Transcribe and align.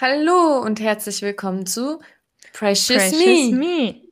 Hallo 0.00 0.62
und 0.62 0.80
herzlich 0.80 1.20
willkommen 1.20 1.66
zu 1.66 2.00
Precious, 2.54 2.86
Precious 2.86 3.50
Me. 3.50 3.54
Me. 3.54 4.02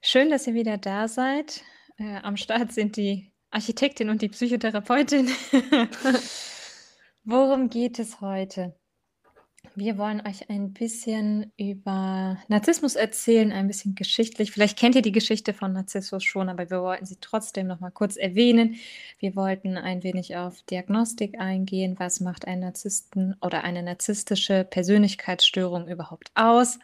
Schön, 0.00 0.30
dass 0.30 0.48
ihr 0.48 0.54
wieder 0.54 0.78
da 0.78 1.06
seid. 1.06 1.62
Äh, 1.96 2.16
am 2.24 2.36
Start 2.36 2.72
sind 2.72 2.96
die 2.96 3.30
Architektin 3.52 4.10
und 4.10 4.20
die 4.20 4.28
Psychotherapeutin. 4.28 5.30
Worum 7.22 7.70
geht 7.70 8.00
es 8.00 8.20
heute? 8.20 8.74
Wir 9.78 9.98
wollen 9.98 10.26
euch 10.26 10.48
ein 10.48 10.72
bisschen 10.72 11.52
über 11.58 12.38
Narzissmus 12.48 12.96
erzählen, 12.96 13.52
ein 13.52 13.66
bisschen 13.66 13.94
geschichtlich. 13.94 14.50
Vielleicht 14.50 14.78
kennt 14.78 14.94
ihr 14.94 15.02
die 15.02 15.12
Geschichte 15.12 15.52
von 15.52 15.74
Narzissmus 15.74 16.24
schon, 16.24 16.48
aber 16.48 16.70
wir 16.70 16.80
wollten 16.80 17.04
sie 17.04 17.18
trotzdem 17.20 17.66
noch 17.66 17.80
mal 17.80 17.90
kurz 17.90 18.16
erwähnen. 18.16 18.76
Wir 19.18 19.36
wollten 19.36 19.76
ein 19.76 20.02
wenig 20.02 20.34
auf 20.34 20.62
Diagnostik 20.62 21.38
eingehen. 21.38 21.96
Was 21.98 22.20
macht 22.20 22.46
einen 22.46 22.62
Narzissten 22.62 23.36
oder 23.42 23.64
eine 23.64 23.82
narzisstische 23.82 24.64
Persönlichkeitsstörung 24.64 25.88
überhaupt 25.88 26.30
aus? 26.34 26.78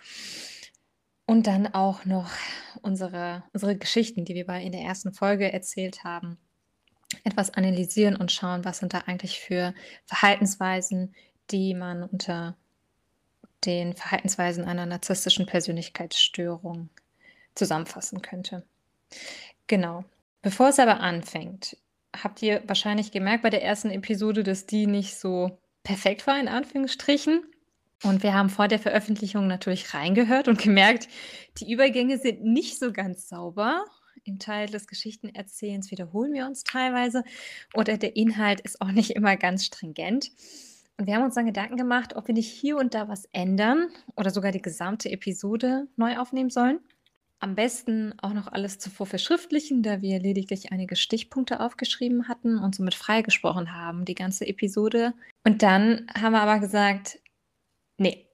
Und 1.24 1.47
dann 1.47 1.72
auch 1.72 2.05
noch 2.05 2.30
unsere, 2.83 3.42
unsere 3.55 3.74
Geschichten, 3.74 4.27
die 4.27 4.34
wir 4.34 4.45
bei 4.45 4.62
in 4.62 4.72
der 4.72 4.83
ersten 4.83 5.14
Folge 5.14 5.50
erzählt 5.50 6.05
haben, 6.05 6.36
etwas 7.24 7.55
analysieren 7.55 8.16
und 8.16 8.30
schauen, 8.33 8.66
was 8.66 8.80
sind 8.80 8.92
da 8.92 8.98
eigentlich 9.06 9.41
für 9.41 9.72
Verhaltensweisen, 10.05 11.14
die 11.50 11.72
man 11.72 12.02
unter 12.02 12.59
den 13.65 13.95
Verhaltensweisen 13.95 14.65
einer 14.65 14.87
narzisstischen 14.87 15.47
Persönlichkeitsstörung 15.47 16.89
zusammenfassen 17.55 18.23
könnte. 18.23 18.65
Genau. 19.66 20.05
Bevor 20.43 20.69
es 20.69 20.79
aber 20.79 21.01
anfängt, 21.01 21.77
habt 22.17 22.43
ihr 22.43 22.62
wahrscheinlich 22.67 23.12
gemerkt 23.12 23.42
bei 23.42 23.51
der 23.51 23.62
ersten 23.62 23.91
Episode, 23.91 24.42
dass 24.42 24.67
die 24.67 24.86
nicht 24.86 25.17
so 25.17 25.59
perfekt 25.84 26.27
war, 26.27 26.39
in 26.39 26.48
Anführungsstrichen. 26.48 27.42
Und 28.03 28.23
wir 28.25 28.34
haben 28.34 28.51
vor 28.51 28.67
der 28.67 28.81
Veröffentlichung 28.81 29.47
natürlich 29.47 29.95
reingehört 29.95 30.48
und 30.48 30.61
gemerkt, 30.61 31.08
die 31.58 31.73
Übergänge 31.73 32.19
sind 32.19 32.42
nicht 32.42 32.79
so 32.79 32.92
ganz 32.92 33.29
sauber. 33.29 33.84
Im 34.25 34.39
Teil 34.39 34.67
des 34.69 34.86
Geschichtenerzählens 34.86 35.91
wiederholen 35.91 36.33
wir 36.33 36.47
uns 36.47 36.62
teilweise 36.64 37.25
oder 37.75 37.97
der 37.97 38.14
Inhalt 38.17 38.61
ist 38.61 38.81
auch 38.81 38.92
nicht 38.92 39.11
immer 39.11 39.36
ganz 39.36 39.64
stringent. 39.64 40.31
Wir 41.06 41.14
haben 41.14 41.25
uns 41.25 41.34
dann 41.34 41.47
Gedanken 41.47 41.77
gemacht, 41.77 42.17
ob 42.17 42.27
wir 42.28 42.34
nicht 42.34 42.50
hier 42.50 42.77
und 42.77 42.95
da 42.95 43.08
was 43.08 43.27
ändern 43.33 43.89
oder 44.17 44.31
sogar 44.31 44.53
die 44.53 44.62
gesamte 44.62 45.11
Episode 45.11 45.89
neu 45.97 46.19
aufnehmen 46.19 46.50
sollen. 46.50 46.81
Am 47.41 47.56
besten 47.56 48.14
auch 48.22 48.33
noch 48.33 48.47
alles 48.47 48.78
zuvor 48.78 49.06
verschriftlichen, 49.06 49.83
da 49.83 50.00
wir 50.00 50.20
lediglich 50.20 50.70
einige 50.70 50.95
Stichpunkte 50.95 51.58
aufgeschrieben 51.58 52.28
hatten 52.28 52.56
und 52.58 52.77
somit 52.77 52.95
freigesprochen 52.95 53.75
haben, 53.75 54.05
die 54.05 54.14
ganze 54.14 54.47
Episode. 54.47 55.12
Und 55.45 55.62
dann 55.62 56.06
haben 56.14 56.33
wir 56.33 56.41
aber 56.41 56.61
gesagt, 56.61 57.19
nee, 57.98 58.28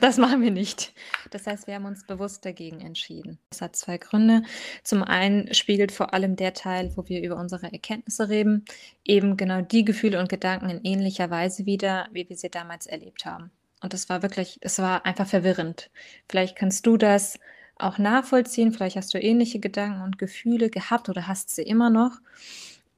das 0.00 0.18
machen 0.18 0.42
wir 0.42 0.50
nicht. 0.50 0.92
Das 1.30 1.46
heißt, 1.46 1.66
wir 1.66 1.74
haben 1.74 1.84
uns 1.84 2.06
bewusst 2.06 2.44
dagegen 2.44 2.80
entschieden. 2.80 3.38
Das 3.50 3.60
hat 3.60 3.76
zwei 3.76 3.98
Gründe. 3.98 4.42
Zum 4.82 5.02
einen 5.02 5.54
spiegelt 5.54 5.92
vor 5.92 6.12
allem 6.12 6.36
der 6.36 6.54
Teil, 6.54 6.92
wo 6.96 7.06
wir 7.08 7.22
über 7.22 7.36
unsere 7.36 7.72
Erkenntnisse 7.72 8.28
reden, 8.28 8.64
eben 9.04 9.36
genau 9.36 9.60
die 9.60 9.84
Gefühle 9.84 10.18
und 10.18 10.28
Gedanken 10.28 10.70
in 10.70 10.84
ähnlicher 10.84 11.30
Weise 11.30 11.66
wieder, 11.66 12.08
wie 12.12 12.28
wir 12.28 12.36
sie 12.36 12.50
damals 12.50 12.86
erlebt 12.86 13.24
haben. 13.24 13.50
Und 13.80 13.92
das 13.92 14.08
war 14.08 14.22
wirklich, 14.22 14.58
es 14.60 14.78
war 14.78 15.06
einfach 15.06 15.26
verwirrend. 15.26 15.90
Vielleicht 16.28 16.56
kannst 16.56 16.84
du 16.86 16.96
das 16.96 17.38
auch 17.76 17.98
nachvollziehen. 17.98 18.72
Vielleicht 18.72 18.96
hast 18.96 19.14
du 19.14 19.20
ähnliche 19.20 19.60
Gedanken 19.60 20.02
und 20.02 20.18
Gefühle 20.18 20.68
gehabt 20.68 21.08
oder 21.08 21.28
hast 21.28 21.50
sie 21.50 21.62
immer 21.62 21.90
noch. 21.90 22.18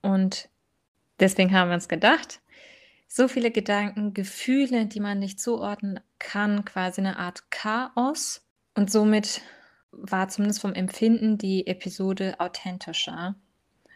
Und 0.00 0.48
deswegen 1.18 1.52
haben 1.52 1.68
wir 1.68 1.74
uns 1.74 1.88
gedacht, 1.88 2.40
so 3.12 3.26
viele 3.26 3.50
Gedanken, 3.50 4.14
Gefühle, 4.14 4.86
die 4.86 5.00
man 5.00 5.18
nicht 5.18 5.40
zuordnen 5.40 5.98
kann, 6.20 6.64
quasi 6.64 7.00
eine 7.00 7.18
Art 7.18 7.50
Chaos. 7.50 8.46
Und 8.74 8.90
somit 8.90 9.42
war 9.90 10.28
zumindest 10.28 10.60
vom 10.60 10.74
Empfinden 10.74 11.36
die 11.36 11.66
Episode 11.66 12.38
authentischer, 12.38 13.34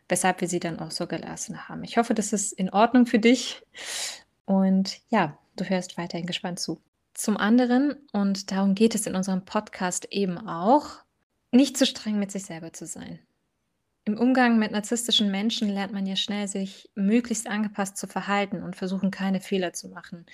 weshalb 0.08 0.40
wir 0.40 0.48
sie 0.48 0.58
dann 0.58 0.80
auch 0.80 0.90
so 0.90 1.06
gelassen 1.06 1.68
haben. 1.68 1.84
Ich 1.84 1.96
hoffe, 1.96 2.12
das 2.12 2.32
ist 2.32 2.52
in 2.52 2.70
Ordnung 2.70 3.06
für 3.06 3.20
dich. 3.20 3.62
Und 4.46 4.98
ja, 5.10 5.38
du 5.54 5.64
hörst 5.64 5.96
weiterhin 5.96 6.26
gespannt 6.26 6.58
zu. 6.58 6.82
Zum 7.14 7.36
anderen, 7.36 7.94
und 8.12 8.50
darum 8.50 8.74
geht 8.74 8.96
es 8.96 9.06
in 9.06 9.14
unserem 9.14 9.44
Podcast 9.44 10.08
eben 10.10 10.38
auch, 10.38 10.88
nicht 11.52 11.78
zu 11.78 11.86
streng 11.86 12.18
mit 12.18 12.32
sich 12.32 12.46
selber 12.46 12.72
zu 12.72 12.84
sein. 12.84 13.20
Im 14.06 14.18
Umgang 14.18 14.58
mit 14.58 14.70
narzisstischen 14.70 15.30
Menschen 15.30 15.68
lernt 15.68 15.92
man 15.92 16.04
ja 16.06 16.16
schnell, 16.16 16.46
sich 16.46 16.90
möglichst 16.94 17.46
angepasst 17.46 17.96
zu 17.96 18.06
verhalten 18.06 18.62
und 18.62 18.76
versuchen, 18.76 19.10
keine 19.10 19.40
Fehler 19.40 19.72
zu 19.72 19.88
machen. 19.88 20.26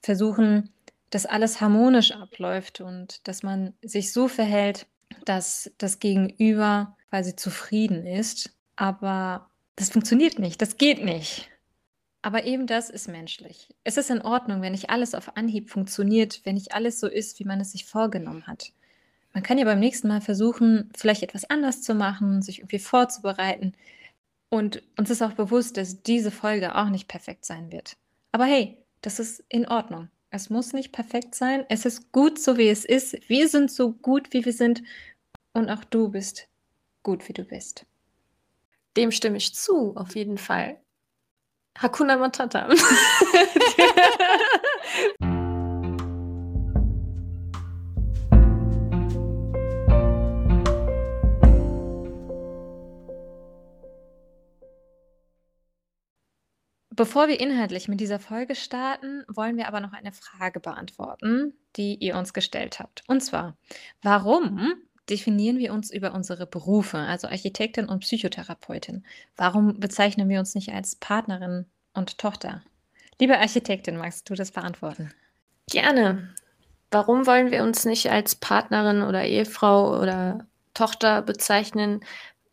Versuchen, 0.00 0.70
dass 1.10 1.26
alles 1.26 1.60
harmonisch 1.60 2.10
abläuft 2.12 2.80
und 2.80 3.26
dass 3.28 3.42
man 3.42 3.74
sich 3.82 4.12
so 4.12 4.26
verhält, 4.26 4.86
dass 5.24 5.70
das 5.78 6.00
Gegenüber 6.00 6.96
quasi 7.10 7.36
zufrieden 7.36 8.06
ist. 8.06 8.56
Aber 8.74 9.50
das 9.76 9.90
funktioniert 9.90 10.38
nicht, 10.38 10.60
das 10.60 10.76
geht 10.76 11.04
nicht. 11.04 11.48
Aber 12.22 12.44
eben 12.44 12.66
das 12.66 12.88
ist 12.88 13.08
menschlich. 13.08 13.68
Es 13.84 13.96
ist 13.96 14.10
in 14.10 14.22
Ordnung, 14.22 14.62
wenn 14.62 14.72
nicht 14.72 14.90
alles 14.90 15.14
auf 15.14 15.36
Anhieb 15.36 15.70
funktioniert, 15.70 16.40
wenn 16.44 16.54
nicht 16.54 16.72
alles 16.72 16.98
so 16.98 17.08
ist, 17.08 17.38
wie 17.40 17.44
man 17.44 17.60
es 17.60 17.72
sich 17.72 17.84
vorgenommen 17.84 18.46
hat. 18.46 18.72
Man 19.32 19.42
kann 19.42 19.58
ja 19.58 19.64
beim 19.64 19.80
nächsten 19.80 20.08
Mal 20.08 20.20
versuchen, 20.20 20.90
vielleicht 20.94 21.22
etwas 21.22 21.48
anders 21.48 21.82
zu 21.82 21.94
machen, 21.94 22.42
sich 22.42 22.58
irgendwie 22.58 22.78
vorzubereiten. 22.78 23.72
Und 24.50 24.82
uns 24.98 25.08
ist 25.08 25.22
auch 25.22 25.32
bewusst, 25.32 25.78
dass 25.78 26.02
diese 26.02 26.30
Folge 26.30 26.76
auch 26.76 26.90
nicht 26.90 27.08
perfekt 27.08 27.46
sein 27.46 27.72
wird. 27.72 27.96
Aber 28.32 28.44
hey, 28.44 28.76
das 29.00 29.18
ist 29.18 29.42
in 29.48 29.66
Ordnung. 29.66 30.08
Es 30.30 30.50
muss 30.50 30.72
nicht 30.72 30.92
perfekt 30.92 31.34
sein. 31.34 31.64
Es 31.68 31.86
ist 31.86 32.12
gut 32.12 32.38
so, 32.38 32.58
wie 32.58 32.68
es 32.68 32.84
ist. 32.84 33.16
Wir 33.28 33.48
sind 33.48 33.70
so 33.70 33.92
gut, 33.92 34.32
wie 34.32 34.44
wir 34.44 34.52
sind. 34.52 34.82
Und 35.52 35.70
auch 35.70 35.84
du 35.84 36.08
bist 36.08 36.48
gut, 37.02 37.28
wie 37.28 37.32
du 37.32 37.44
bist. 37.44 37.86
Dem 38.96 39.10
stimme 39.10 39.38
ich 39.38 39.54
zu, 39.54 39.96
auf 39.96 40.14
jeden 40.14 40.38
Fall. 40.38 40.78
Hakuna 41.78 42.18
Matata. 42.18 42.68
Bevor 57.02 57.26
wir 57.26 57.40
inhaltlich 57.40 57.88
mit 57.88 57.98
dieser 57.98 58.20
Folge 58.20 58.54
starten, 58.54 59.24
wollen 59.26 59.56
wir 59.56 59.66
aber 59.66 59.80
noch 59.80 59.92
eine 59.92 60.12
Frage 60.12 60.60
beantworten, 60.60 61.52
die 61.74 61.96
ihr 61.96 62.16
uns 62.16 62.32
gestellt 62.32 62.78
habt. 62.78 63.02
Und 63.08 63.20
zwar, 63.22 63.56
warum 64.02 64.74
definieren 65.10 65.58
wir 65.58 65.72
uns 65.72 65.92
über 65.92 66.14
unsere 66.14 66.46
Berufe, 66.46 66.98
also 66.98 67.26
Architektin 67.26 67.86
und 67.86 68.04
Psychotherapeutin? 68.04 69.04
Warum 69.36 69.80
bezeichnen 69.80 70.28
wir 70.28 70.38
uns 70.38 70.54
nicht 70.54 70.68
als 70.72 70.94
Partnerin 70.94 71.66
und 71.92 72.18
Tochter? 72.18 72.62
Liebe 73.18 73.36
Architektin, 73.36 73.96
magst 73.96 74.30
du 74.30 74.36
das 74.36 74.52
beantworten? 74.52 75.12
Gerne. 75.72 76.32
Warum 76.92 77.26
wollen 77.26 77.50
wir 77.50 77.64
uns 77.64 77.84
nicht 77.84 78.12
als 78.12 78.36
Partnerin 78.36 79.02
oder 79.02 79.24
Ehefrau 79.24 80.00
oder 80.00 80.46
Tochter 80.72 81.20
bezeichnen? 81.22 82.04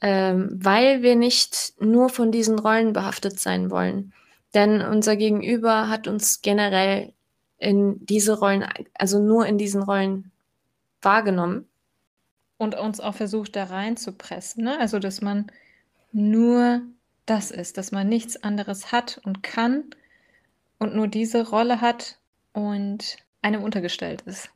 Ähm, 0.02 0.50
weil 0.52 1.04
wir 1.04 1.16
nicht 1.16 1.74
nur 1.80 2.10
von 2.10 2.32
diesen 2.32 2.58
Rollen 2.58 2.94
behaftet 2.94 3.40
sein 3.40 3.70
wollen. 3.70 4.12
Denn 4.54 4.82
unser 4.82 5.16
Gegenüber 5.16 5.90
hat 5.90 6.08
uns 6.08 6.42
generell 6.42 7.14
in 7.58 8.06
diese 8.06 8.40
Rollen, 8.40 8.66
also 8.94 9.20
nur 9.20 9.46
in 9.46 9.58
diesen 9.58 9.84
Rollen 9.84 10.32
wahrgenommen. 11.02 11.68
Und 12.58 12.76
uns 12.76 13.00
auch 13.00 13.16
versucht, 13.16 13.56
da 13.56 13.66
reinzupressen. 13.66 14.66
Ne? 14.66 14.78
Also, 14.80 15.00
dass 15.00 15.22
man 15.22 15.50
nur 16.12 16.82
das 17.26 17.52
ist, 17.52 17.78
dass 17.78 17.92
man 17.92 18.10
nichts 18.10 18.44
anderes 18.44 18.92
hat 18.92 19.22
und 19.24 19.44
kann 19.44 19.86
und 20.78 20.96
nur 20.96 21.08
diese 21.08 21.48
Rolle 21.48 21.80
hat 21.80 22.18
und 22.54 23.18
einem 23.42 23.64
untergestellt 23.64 24.24
ist. 24.24 24.50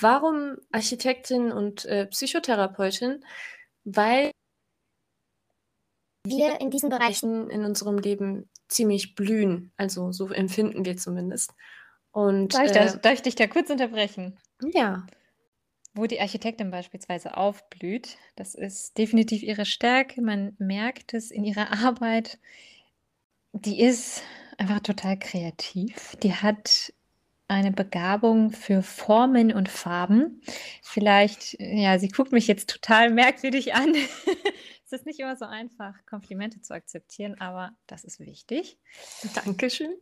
Warum 0.00 0.56
Architektin 0.72 1.52
und 1.52 1.84
äh, 1.84 2.06
Psychotherapeutin? 2.06 3.24
Weil 3.84 4.30
wir 6.26 6.60
in 6.60 6.70
diesen 6.70 6.88
Bereichen 6.88 7.50
in 7.50 7.64
unserem 7.64 7.98
Leben 7.98 8.48
ziemlich 8.68 9.14
blühen. 9.14 9.72
Also 9.76 10.12
so 10.12 10.28
empfinden 10.28 10.84
wir 10.84 10.96
zumindest. 10.96 11.54
Und, 12.12 12.54
darf, 12.54 12.66
ich 12.66 12.72
das, 12.72 12.94
äh, 12.94 12.98
darf 13.00 13.14
ich 13.14 13.22
dich 13.22 13.34
da 13.34 13.46
kurz 13.46 13.70
unterbrechen? 13.70 14.38
Ja. 14.72 15.06
Wo 15.94 16.06
die 16.06 16.20
Architektin 16.20 16.70
beispielsweise 16.70 17.36
aufblüht, 17.36 18.16
das 18.36 18.54
ist 18.54 18.98
definitiv 18.98 19.42
ihre 19.42 19.64
Stärke. 19.64 20.22
Man 20.22 20.54
merkt 20.58 21.14
es 21.14 21.30
in 21.30 21.44
ihrer 21.44 21.72
Arbeit. 21.84 22.38
Die 23.52 23.80
ist 23.80 24.22
einfach 24.58 24.80
total 24.80 25.18
kreativ. 25.18 26.16
Die 26.22 26.34
hat 26.34 26.92
eine 27.48 27.72
Begabung 27.72 28.50
für 28.50 28.82
Formen 28.82 29.52
und 29.52 29.68
Farben. 29.68 30.40
Vielleicht, 30.82 31.56
ja, 31.60 31.98
sie 31.98 32.08
guckt 32.08 32.32
mich 32.32 32.46
jetzt 32.46 32.70
total 32.70 33.10
merkwürdig 33.10 33.74
an. 33.74 33.94
es 34.94 35.00
ist 35.00 35.06
nicht 35.06 35.20
immer 35.20 35.36
so 35.36 35.44
einfach, 35.44 35.94
Komplimente 36.06 36.60
zu 36.60 36.72
akzeptieren, 36.72 37.40
aber 37.40 37.72
das 37.86 38.04
ist 38.04 38.20
wichtig. 38.20 38.78
Dankeschön. 39.34 39.94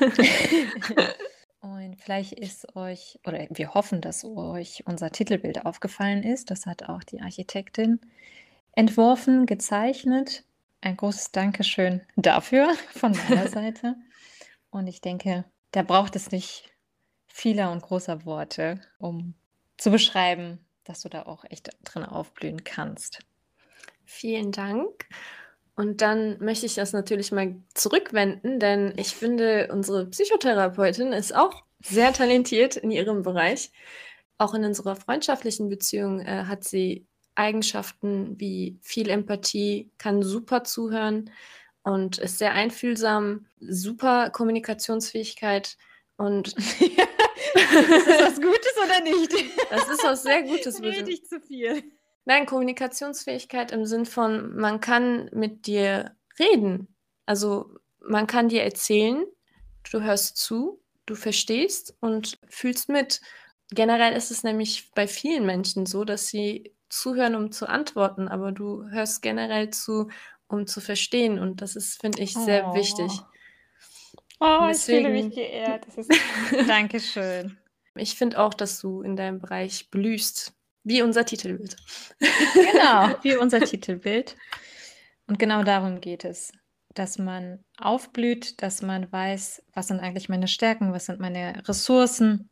Und 1.60 2.00
vielleicht 2.00 2.32
ist 2.32 2.74
euch, 2.74 3.18
oder 3.26 3.46
wir 3.50 3.74
hoffen, 3.74 4.00
dass 4.00 4.24
euch 4.24 4.84
unser 4.86 5.10
Titelbild 5.10 5.66
aufgefallen 5.66 6.22
ist. 6.22 6.50
Das 6.50 6.64
hat 6.64 6.88
auch 6.88 7.02
die 7.02 7.20
Architektin 7.20 8.00
entworfen, 8.72 9.44
gezeichnet. 9.46 10.44
Ein 10.80 10.96
großes 10.96 11.32
Dankeschön 11.32 12.00
dafür 12.16 12.74
von 12.92 13.12
meiner 13.12 13.48
Seite. 13.50 13.96
Und 14.70 14.86
ich 14.86 15.02
denke, 15.02 15.44
da 15.72 15.82
braucht 15.82 16.16
es 16.16 16.30
nicht 16.30 16.70
vieler 17.26 17.72
und 17.72 17.82
großer 17.82 18.24
Worte, 18.24 18.80
um 18.98 19.34
zu 19.76 19.90
beschreiben, 19.90 20.64
dass 20.84 21.02
du 21.02 21.08
da 21.08 21.24
auch 21.24 21.44
echt 21.44 21.70
drin 21.84 22.04
aufblühen 22.04 22.64
kannst. 22.64 23.20
Vielen 24.12 24.50
Dank. 24.50 25.06
Und 25.76 26.00
dann 26.02 26.36
möchte 26.40 26.66
ich 26.66 26.74
das 26.74 26.92
natürlich 26.92 27.30
mal 27.30 27.54
zurückwenden, 27.74 28.58
denn 28.58 28.92
ich 28.96 29.14
finde, 29.14 29.68
unsere 29.70 30.04
Psychotherapeutin 30.06 31.12
ist 31.12 31.32
auch 31.34 31.62
sehr 31.80 32.12
talentiert 32.12 32.76
in 32.76 32.90
ihrem 32.90 33.22
Bereich. 33.22 33.70
Auch 34.36 34.52
in 34.52 34.64
unserer 34.64 34.96
freundschaftlichen 34.96 35.68
Beziehung 35.68 36.20
äh, 36.20 36.44
hat 36.46 36.64
sie 36.64 37.06
Eigenschaften 37.36 38.38
wie 38.38 38.80
viel 38.82 39.08
Empathie, 39.08 39.92
kann 39.96 40.24
super 40.24 40.64
zuhören 40.64 41.30
und 41.84 42.18
ist 42.18 42.38
sehr 42.38 42.52
einfühlsam, 42.52 43.46
super 43.60 44.30
Kommunikationsfähigkeit 44.30 45.76
und 46.16 46.48
ist 46.58 46.98
das 48.08 48.22
was 48.22 48.40
Gutes 48.40 48.74
oder 48.84 49.00
nicht? 49.02 49.32
Das 49.70 49.88
ist 49.88 50.04
was 50.04 50.22
sehr 50.24 50.42
Gutes. 50.42 50.82
Rede 50.82 51.10
ich 51.12 51.24
zu 51.24 51.40
viel. 51.40 51.84
Nein, 52.24 52.46
Kommunikationsfähigkeit 52.46 53.72
im 53.72 53.86
Sinn 53.86 54.06
von, 54.06 54.54
man 54.56 54.80
kann 54.80 55.30
mit 55.32 55.66
dir 55.66 56.16
reden. 56.38 56.94
Also 57.26 57.74
man 58.00 58.26
kann 58.26 58.48
dir 58.48 58.62
erzählen, 58.62 59.24
du 59.90 60.02
hörst 60.02 60.36
zu, 60.36 60.82
du 61.06 61.14
verstehst 61.14 61.96
und 62.00 62.38
fühlst 62.48 62.88
mit. 62.88 63.20
Generell 63.70 64.14
ist 64.14 64.30
es 64.30 64.42
nämlich 64.42 64.90
bei 64.94 65.06
vielen 65.06 65.46
Menschen 65.46 65.86
so, 65.86 66.04
dass 66.04 66.28
sie 66.28 66.74
zuhören, 66.88 67.36
um 67.36 67.52
zu 67.52 67.68
antworten, 67.68 68.28
aber 68.28 68.52
du 68.52 68.84
hörst 68.90 69.22
generell 69.22 69.70
zu, 69.70 70.08
um 70.48 70.66
zu 70.66 70.80
verstehen. 70.80 71.38
Und 71.38 71.62
das 71.62 71.76
ist, 71.76 72.00
finde 72.00 72.22
ich, 72.22 72.34
sehr 72.34 72.68
oh. 72.68 72.74
wichtig. 72.74 73.12
Oh, 74.40 74.66
deswegen, 74.68 74.98
ich 74.98 75.04
fühle 75.04 75.24
mich 75.24 75.34
geehrt. 75.34 75.86
Ist... 75.96 76.10
Dankeschön. 76.68 77.58
Ich 77.94 78.14
finde 78.14 78.38
auch, 78.38 78.54
dass 78.54 78.80
du 78.80 79.02
in 79.02 79.16
deinem 79.16 79.38
Bereich 79.38 79.90
blühst. 79.90 80.54
Wie 80.84 81.02
unser 81.02 81.24
Titelbild. 81.24 81.76
Genau, 82.18 83.14
wie 83.22 83.36
unser 83.36 83.60
Titelbild. 83.60 84.36
Und 85.26 85.38
genau 85.38 85.62
darum 85.62 86.00
geht 86.00 86.24
es, 86.24 86.52
dass 86.94 87.18
man 87.18 87.62
aufblüht, 87.76 88.62
dass 88.62 88.82
man 88.82 89.10
weiß, 89.12 89.62
was 89.74 89.88
sind 89.88 90.00
eigentlich 90.00 90.28
meine 90.28 90.48
Stärken, 90.48 90.92
was 90.92 91.06
sind 91.06 91.20
meine 91.20 91.66
Ressourcen 91.68 92.48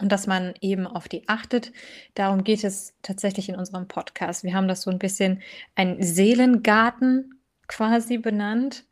und 0.00 0.10
dass 0.10 0.26
man 0.26 0.54
eben 0.60 0.86
auf 0.86 1.08
die 1.08 1.28
achtet. 1.28 1.72
Darum 2.14 2.44
geht 2.44 2.64
es 2.64 2.94
tatsächlich 3.02 3.48
in 3.48 3.56
unserem 3.56 3.88
Podcast. 3.88 4.44
Wir 4.44 4.54
haben 4.54 4.68
das 4.68 4.82
so 4.82 4.90
ein 4.90 4.98
bisschen 4.98 5.42
ein 5.74 6.02
Seelengarten 6.02 7.40
quasi 7.68 8.18
benannt. 8.18 8.84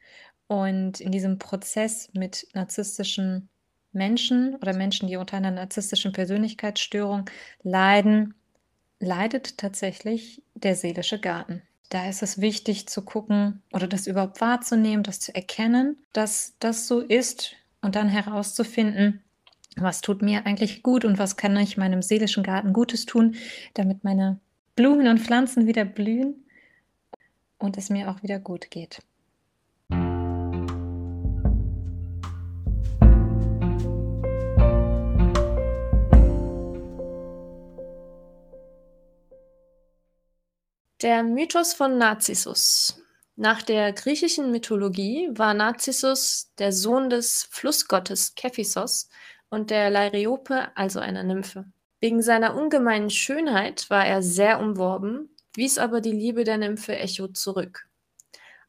Und 0.46 1.00
in 1.00 1.12
diesem 1.12 1.38
Prozess 1.38 2.10
mit 2.12 2.46
narzisstischen 2.52 3.48
Menschen 3.92 4.54
oder 4.56 4.74
Menschen, 4.74 5.08
die 5.08 5.16
unter 5.16 5.36
einer 5.36 5.50
narzisstischen 5.50 6.12
Persönlichkeitsstörung 6.12 7.24
leiden, 7.62 8.34
leidet 9.02 9.58
tatsächlich 9.58 10.42
der 10.54 10.76
seelische 10.76 11.20
Garten. 11.20 11.62
Da 11.90 12.08
ist 12.08 12.22
es 12.22 12.40
wichtig 12.40 12.88
zu 12.88 13.02
gucken 13.02 13.62
oder 13.72 13.86
das 13.86 14.06
überhaupt 14.06 14.40
wahrzunehmen, 14.40 15.02
das 15.02 15.20
zu 15.20 15.34
erkennen, 15.34 15.98
dass 16.14 16.54
das 16.58 16.86
so 16.86 17.00
ist 17.00 17.54
und 17.82 17.96
dann 17.96 18.08
herauszufinden, 18.08 19.22
was 19.76 20.00
tut 20.00 20.22
mir 20.22 20.46
eigentlich 20.46 20.82
gut 20.82 21.04
und 21.04 21.18
was 21.18 21.36
kann 21.36 21.56
ich 21.56 21.76
meinem 21.76 22.00
seelischen 22.00 22.42
Garten 22.42 22.72
Gutes 22.72 23.04
tun, 23.04 23.34
damit 23.74 24.04
meine 24.04 24.38
Blumen 24.76 25.08
und 25.08 25.20
Pflanzen 25.20 25.66
wieder 25.66 25.84
blühen 25.84 26.46
und 27.58 27.76
es 27.76 27.90
mir 27.90 28.10
auch 28.10 28.22
wieder 28.22 28.38
gut 28.38 28.70
geht. 28.70 29.00
Der 41.02 41.24
Mythos 41.24 41.74
von 41.74 41.98
Narzissus. 41.98 43.02
Nach 43.34 43.60
der 43.60 43.92
griechischen 43.92 44.52
Mythologie 44.52 45.30
war 45.32 45.52
Narzissus 45.52 46.52
der 46.58 46.72
Sohn 46.72 47.10
des 47.10 47.48
Flussgottes 47.50 48.36
Kephisos 48.36 49.08
und 49.50 49.70
der 49.70 49.90
Lairiope, 49.90 50.68
also 50.76 51.00
einer 51.00 51.24
Nymphe. 51.24 51.64
Wegen 51.98 52.22
seiner 52.22 52.54
ungemeinen 52.54 53.10
Schönheit 53.10 53.90
war 53.90 54.06
er 54.06 54.22
sehr 54.22 54.60
umworben, 54.60 55.34
wies 55.56 55.76
aber 55.76 56.00
die 56.00 56.12
Liebe 56.12 56.44
der 56.44 56.58
Nymphe 56.58 56.96
Echo 56.96 57.26
zurück. 57.26 57.88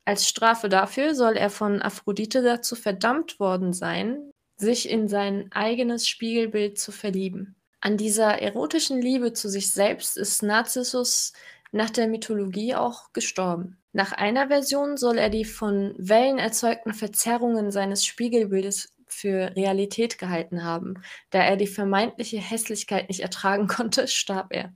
Als 0.04 0.28
Strafe 0.28 0.70
dafür 0.70 1.14
soll 1.14 1.38
er 1.38 1.52
von 1.52 1.84
Aphrodite 1.84 2.42
dazu 2.42 2.76
verdammt 2.76 3.40
worden 3.40 3.74
sein, 3.74 4.32
sich 4.56 4.90
in 4.90 5.08
sein 5.08 5.52
eigenes 5.52 6.08
Spiegelbild 6.08 6.80
zu 6.80 6.92
verlieben. 6.92 7.58
An 7.80 7.96
dieser 7.96 8.42
erotischen 8.42 9.00
Liebe 9.04 9.34
zu 9.34 9.50
sich 9.50 9.70
selbst 9.70 10.18
ist 10.18 10.42
Narzissus 10.42 11.34
nach 11.74 11.90
der 11.90 12.08
Mythologie 12.08 12.76
auch 12.76 13.12
gestorben. 13.14 13.78
Nach 13.92 14.12
einer 14.12 14.48
Version 14.48 14.96
soll 14.96 15.18
er 15.18 15.30
die 15.30 15.46
von 15.46 15.96
Wellen 15.98 16.38
erzeugten 16.38 16.94
Verzerrungen 16.94 17.72
seines 17.72 18.06
Spiegelbildes 18.06 18.94
für 19.08 19.56
Realität 19.56 20.18
gehalten 20.18 20.64
haben. 20.64 21.04
Da 21.32 21.40
er 21.40 21.58
die 21.58 21.68
vermeintliche 21.68 22.38
Hässlichkeit 22.38 23.10
nicht 23.10 23.22
ertragen 23.22 23.68
konnte, 23.76 24.08
starb 24.08 24.54
er. 24.54 24.74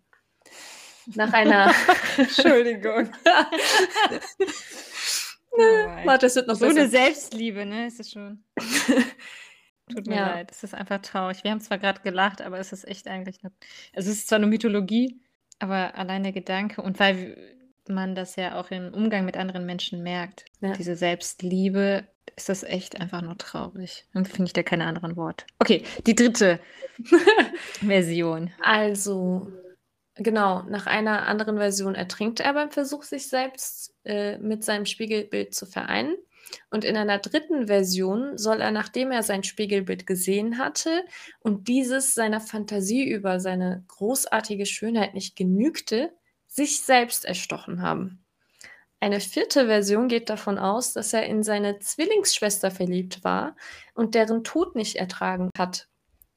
Nach 1.16 1.32
einer. 1.32 1.74
Entschuldigung. 2.18 3.10
oh 5.52 5.58
Warte, 6.04 6.26
es 6.26 6.36
wird 6.36 6.48
noch 6.48 6.56
so 6.56 6.66
besser. 6.66 6.82
eine 6.82 6.90
Selbstliebe, 6.90 7.66
ne? 7.66 7.88
Ist 7.88 8.00
es 8.00 8.12
schon. 8.12 8.44
Tut 9.90 10.06
mir 10.06 10.16
ja. 10.16 10.28
leid, 10.28 10.52
es 10.52 10.64
ist 10.64 10.74
einfach 10.74 11.02
traurig. 11.02 11.46
Wir 11.46 11.52
haben 11.52 11.62
zwar 11.62 11.78
gerade 11.78 12.02
gelacht, 12.02 12.42
aber 12.42 12.60
es 12.60 12.74
ist 12.74 12.86
echt 12.86 13.08
eigentlich. 13.08 13.38
Eine... 13.42 13.54
Also 13.96 14.12
es 14.12 14.18
ist 14.18 14.28
zwar 14.28 14.38
eine 14.38 14.48
Mythologie, 14.48 15.22
aber 15.60 15.96
allein 15.96 16.24
der 16.24 16.32
Gedanke 16.32 16.82
und 16.82 17.00
weil 17.00 17.38
man 17.90 18.16
das 18.16 18.36
ja 18.36 18.60
auch 18.60 18.72
im 18.72 18.94
Umgang 18.94 19.26
mit 19.26 19.38
anderen 19.38 19.66
Menschen 19.66 20.04
merkt, 20.04 20.46
ja. 20.62 20.74
diese 20.74 20.96
Selbstliebe, 20.96 22.06
ist 22.36 22.50
das 22.50 22.64
echt 22.64 23.00
einfach 23.00 23.22
nur 23.22 23.38
traurig. 23.38 24.06
Dann 24.14 24.26
finde 24.26 24.46
ich 24.46 24.54
da 24.54 24.64
keine 24.64 24.86
anderen 24.86 25.16
Worte. 25.16 25.46
Okay, 25.60 25.84
die 26.06 26.16
dritte 26.16 26.60
Version. 27.80 28.52
Also, 28.62 29.52
genau, 30.16 30.64
nach 30.64 30.86
einer 30.86 31.28
anderen 31.28 31.58
Version 31.58 31.96
ertrinkt 31.96 32.40
er 32.40 32.54
beim 32.54 32.70
Versuch, 32.70 33.04
sich 33.04 33.28
selbst 33.28 33.96
äh, 34.04 34.38
mit 34.38 34.64
seinem 34.64 34.86
Spiegelbild 34.86 35.56
zu 35.56 35.66
vereinen. 35.66 36.16
Und 36.70 36.84
in 36.84 36.98
einer 36.98 37.20
dritten 37.20 37.68
Version 37.68 38.38
soll 38.38 38.62
er, 38.62 38.72
nachdem 38.72 39.12
er 39.12 39.24
sein 39.24 39.44
Spiegelbild 39.44 40.06
gesehen 40.06 40.58
hatte 40.58 41.06
und 41.40 41.68
dieses 41.68 42.14
seiner 42.14 42.40
Fantasie 42.40 43.10
über 43.10 43.40
seine 43.40 43.84
großartige 43.88 44.66
Schönheit 44.66 45.14
nicht 45.14 45.36
genügte, 45.36 46.12
sich 46.48 46.82
selbst 46.82 47.26
erstochen 47.26 47.82
haben. 47.82 48.24
Eine 49.00 49.20
vierte 49.20 49.68
Version 49.68 50.08
geht 50.08 50.30
davon 50.30 50.58
aus, 50.58 50.94
dass 50.94 51.14
er 51.14 51.26
in 51.28 51.44
seine 51.44 51.80
Zwillingsschwester 51.80 52.72
verliebt 52.72 53.24
war 53.24 53.56
und 53.94 54.16
deren 54.16 54.44
Tod 54.44 54.76
nicht 54.76 54.96
ertragen 54.96 55.52
hat. 55.58 55.88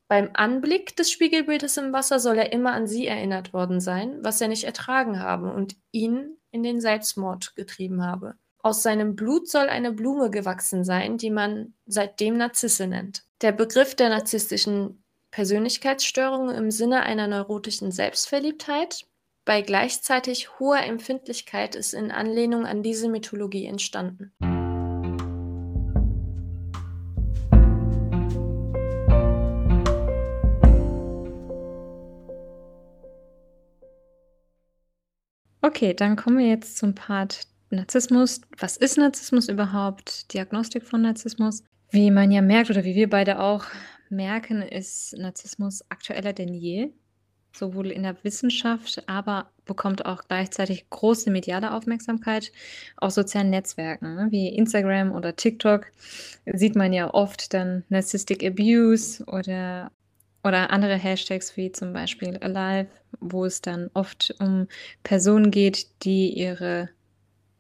Beim 0.08 0.30
Anblick 0.34 0.96
des 0.96 1.10
Spiegelbildes 1.10 1.76
im 1.76 1.92
Wasser 1.92 2.18
soll 2.18 2.36
er 2.36 2.52
immer 2.52 2.72
an 2.72 2.86
sie 2.86 3.06
erinnert 3.06 3.52
worden 3.52 3.80
sein, 3.80 4.18
was 4.22 4.40
er 4.40 4.48
nicht 4.48 4.64
ertragen 4.64 5.20
habe 5.20 5.52
und 5.52 5.76
ihn 5.92 6.36
in 6.50 6.62
den 6.62 6.80
Selbstmord 6.80 7.54
getrieben 7.54 8.04
habe. 8.04 8.34
Aus 8.62 8.82
seinem 8.82 9.16
Blut 9.16 9.48
soll 9.48 9.70
eine 9.70 9.90
Blume 9.90 10.30
gewachsen 10.30 10.84
sein, 10.84 11.16
die 11.16 11.30
man 11.30 11.72
seitdem 11.86 12.36
Narzisse 12.36 12.86
nennt. 12.86 13.24
Der 13.40 13.52
Begriff 13.52 13.94
der 13.94 14.10
narzisstischen 14.10 15.02
Persönlichkeitsstörung 15.30 16.50
im 16.50 16.70
Sinne 16.70 17.02
einer 17.02 17.26
neurotischen 17.26 17.90
Selbstverliebtheit 17.90 19.06
bei 19.46 19.62
gleichzeitig 19.62 20.58
hoher 20.58 20.80
Empfindlichkeit 20.80 21.74
ist 21.74 21.94
in 21.94 22.10
Anlehnung 22.10 22.66
an 22.66 22.82
diese 22.82 23.08
Mythologie 23.08 23.64
entstanden. 23.64 24.30
Okay, 35.62 35.94
dann 35.94 36.16
kommen 36.16 36.36
wir 36.38 36.46
jetzt 36.46 36.76
zum 36.76 36.94
Part 36.94 37.46
Narzissmus. 37.70 38.40
Was 38.58 38.76
ist 38.76 38.98
Narzissmus 38.98 39.48
überhaupt? 39.48 40.32
Diagnostik 40.34 40.84
von 40.84 41.02
Narzissmus. 41.02 41.62
Wie 41.90 42.10
man 42.10 42.30
ja 42.30 42.42
merkt 42.42 42.70
oder 42.70 42.84
wie 42.84 42.94
wir 42.94 43.08
beide 43.08 43.40
auch 43.40 43.64
merken, 44.10 44.62
ist 44.62 45.16
Narzissmus 45.16 45.82
aktueller 45.88 46.32
denn 46.32 46.52
je, 46.52 46.92
sowohl 47.52 47.90
in 47.90 48.02
der 48.02 48.16
Wissenschaft, 48.22 49.02
aber 49.08 49.50
bekommt 49.64 50.04
auch 50.04 50.24
gleichzeitig 50.26 50.90
große 50.90 51.30
mediale 51.30 51.72
Aufmerksamkeit 51.72 52.52
auf 52.96 53.12
sozialen 53.12 53.50
Netzwerken 53.50 54.14
ne? 54.16 54.28
wie 54.30 54.48
Instagram 54.48 55.12
oder 55.12 55.36
TikTok. 55.36 55.86
Sieht 56.46 56.74
man 56.74 56.92
ja 56.92 57.12
oft 57.12 57.54
dann 57.54 57.84
Narcissistic 57.88 58.44
Abuse 58.44 59.24
oder, 59.26 59.92
oder 60.42 60.70
andere 60.70 60.96
Hashtags 60.96 61.56
wie 61.56 61.70
zum 61.70 61.92
Beispiel 61.92 62.36
Alive, 62.38 62.90
wo 63.20 63.44
es 63.44 63.60
dann 63.60 63.90
oft 63.94 64.34
um 64.40 64.66
Personen 65.04 65.50
geht, 65.50 65.86
die 66.04 66.36
ihre 66.36 66.88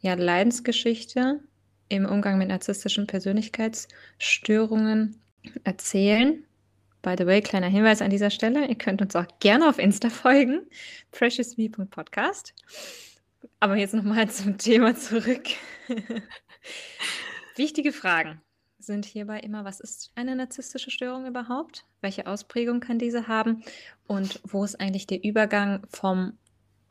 ja, 0.00 0.14
Leidensgeschichte 0.14 1.40
im 1.88 2.06
Umgang 2.06 2.38
mit 2.38 2.48
narzisstischen 2.48 3.06
Persönlichkeitsstörungen 3.06 5.20
erzählen. 5.64 6.44
By 7.02 7.14
the 7.18 7.26
way, 7.26 7.40
kleiner 7.40 7.68
Hinweis 7.68 8.02
an 8.02 8.10
dieser 8.10 8.30
Stelle, 8.30 8.66
ihr 8.66 8.76
könnt 8.76 9.00
uns 9.00 9.16
auch 9.16 9.26
gerne 9.40 9.68
auf 9.68 9.78
Insta 9.78 10.10
folgen, 10.10 10.66
preciousme.podcast. 11.12 12.54
Aber 13.58 13.76
jetzt 13.76 13.94
nochmal 13.94 14.30
zum 14.30 14.58
Thema 14.58 14.94
zurück. 14.94 15.44
Wichtige 17.56 17.92
Fragen 17.92 18.40
sind 18.78 19.04
hierbei 19.04 19.40
immer, 19.40 19.64
was 19.64 19.80
ist 19.80 20.12
eine 20.14 20.36
narzisstische 20.36 20.90
Störung 20.90 21.26
überhaupt? 21.26 21.84
Welche 22.00 22.26
Ausprägung 22.26 22.80
kann 22.80 22.98
diese 22.98 23.28
haben? 23.28 23.62
Und 24.06 24.40
wo 24.44 24.64
ist 24.64 24.80
eigentlich 24.80 25.06
der 25.06 25.24
Übergang 25.24 25.86
vom, 25.90 26.38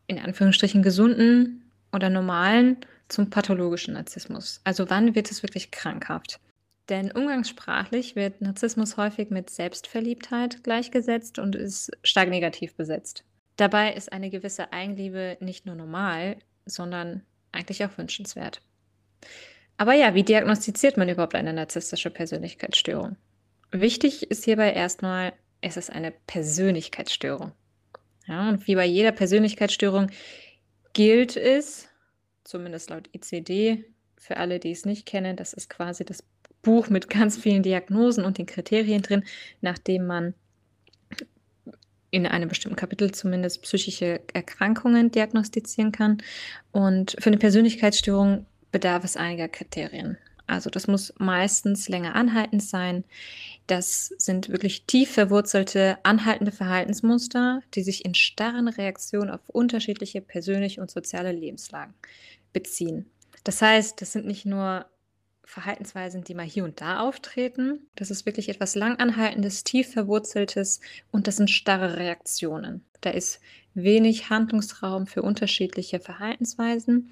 in 0.08 0.20
Anführungsstrichen, 0.20 0.84
gesunden 0.84 1.72
oder 1.92 2.10
normalen 2.10 2.78
zum 3.10 3.30
pathologischen 3.30 3.96
Narzissmus. 3.96 4.62
Also 4.63 4.89
wann 4.89 5.16
wird 5.16 5.30
es 5.32 5.44
wirklich 5.44 5.72
krankhaft? 5.72 6.39
Denn 6.88 7.12
umgangssprachlich 7.12 8.16
wird 8.16 8.42
Narzissmus 8.42 8.98
häufig 8.98 9.30
mit 9.30 9.50
Selbstverliebtheit 9.50 10.63
gleichgesetzt 10.63 11.38
und 11.38 11.56
ist 11.56 11.92
stark 12.04 12.30
negativ 12.30 12.75
besetzt. 12.75 13.24
Dabei 13.58 13.94
ist 13.94 14.12
eine 14.12 14.30
gewisse 14.30 14.72
Eigenliebe 14.72 15.38
nicht 15.39 15.66
nur 15.66 15.75
normal, 15.75 16.38
sondern 16.66 17.24
eigentlich 17.51 17.84
auch 17.84 17.98
wünschenswert. 17.98 18.62
Aber 19.78 19.94
ja, 19.94 20.16
wie 20.16 20.24
diagnostiziert 20.24 20.98
man 20.98 21.10
überhaupt 21.10 21.36
eine 21.36 21.54
narzisstische 21.54 22.10
Persönlichkeitsstörung? 22.10 23.18
Wichtig 23.72 24.32
ist 24.32 24.46
hierbei 24.46 24.72
erstmal, 24.72 25.34
es 25.62 25.78
ist 25.78 25.92
eine 25.92 26.12
Persönlichkeitsstörung. 26.12 27.51
Ja, 28.28 28.50
und 28.50 28.66
wie 28.68 28.75
bei 28.75 28.86
jeder 28.86 29.12
Persönlichkeitsstörung 29.12 30.10
gilt 30.94 31.36
es, 31.36 31.88
zumindest 32.43 32.89
laut 32.89 33.10
ICD. 33.13 33.86
Für 34.17 34.38
alle, 34.38 34.60
die 34.60 34.72
es 34.72 34.86
nicht 34.86 35.05
kennen, 35.05 35.36
das 35.36 35.53
ist 35.53 35.69
quasi 35.69 36.03
das 36.03 36.24
Buch 36.62 36.89
mit 36.89 37.10
ganz 37.10 37.38
vielen 37.38 37.63
Diagnosen 37.63 38.25
und 38.25 38.38
den 38.38 38.46
Kriterien 38.46 39.01
drin, 39.01 39.24
nachdem 39.62 40.08
man 40.08 40.34
in 42.12 42.25
einem 42.25 42.50
bestimmten 42.50 42.75
Kapitel 42.75 43.12
zumindest 43.12 43.62
psychische 43.62 44.22
Erkrankungen 44.34 45.12
diagnostizieren 45.12 45.91
kann. 45.91 46.22
Und 46.72 47.15
für 47.19 47.27
eine 47.27 47.38
Persönlichkeitsstörung 47.38 48.46
bedarf 48.72 49.03
es 49.03 49.15
einiger 49.15 49.48
Kriterien. 49.48 50.17
Also 50.50 50.70
das 50.70 50.88
muss 50.88 51.13
meistens 51.18 51.88
länger 51.89 52.15
anhaltend 52.15 52.63
sein. 52.63 53.03
Das 53.68 54.08
sind 54.18 54.50
wirklich 54.50 54.86
tief 54.86 55.12
verwurzelte, 55.12 55.98
anhaltende 56.03 56.51
Verhaltensmuster, 56.51 57.62
die 57.75 57.84
sich 57.84 58.03
in 58.03 58.15
starren 58.15 58.68
Reaktionen 58.68 59.29
auf 59.29 59.48
unterschiedliche 59.48 60.22
persönliche 60.22 60.82
und 60.82 60.89
soziale 60.89 61.32
Lebenslagen 61.32 61.94
beziehen. 62.51 63.06
Das 63.44 63.62
heißt, 63.62 64.01
das 64.01 64.12
sind 64.12 64.25
nicht 64.25 64.46
nur 64.46 64.86
Verhaltensweisen, 65.46 66.24
die 66.24 66.36
mal 66.36 66.46
hier 66.46 66.63
und 66.63 66.79
da 66.79 67.00
auftreten. 67.00 67.88
Das 67.96 68.12
ist 68.12 68.25
wirklich 68.25 68.50
etwas 68.50 68.75
langanhaltendes, 68.75 69.63
tief 69.63 69.91
verwurzeltes 69.91 70.79
und 71.12 71.27
das 71.27 71.38
sind 71.38 71.50
starre 71.50 71.98
Reaktionen. 71.98 72.86
Da 73.01 73.10
ist 73.10 73.39
wenig 73.74 74.29
Handlungsraum 74.29 75.08
für 75.08 75.22
unterschiedliche 75.22 76.00
Verhaltensweisen 76.00 77.12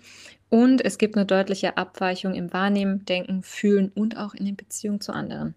und 0.50 0.84
es 0.84 0.98
gibt 0.98 1.16
eine 1.16 1.25
deutliche 1.25 1.77
Abweichung 1.77 2.34
im 2.34 2.54
Wahrnehmen, 2.54 3.06
Denken, 3.06 3.44
Fühlen 3.44 3.92
und 3.94 4.18
auch 4.18 4.34
in 4.34 4.46
den 4.46 4.56
Beziehungen 4.56 5.01
zu 5.01 5.12
anderen. 5.12 5.56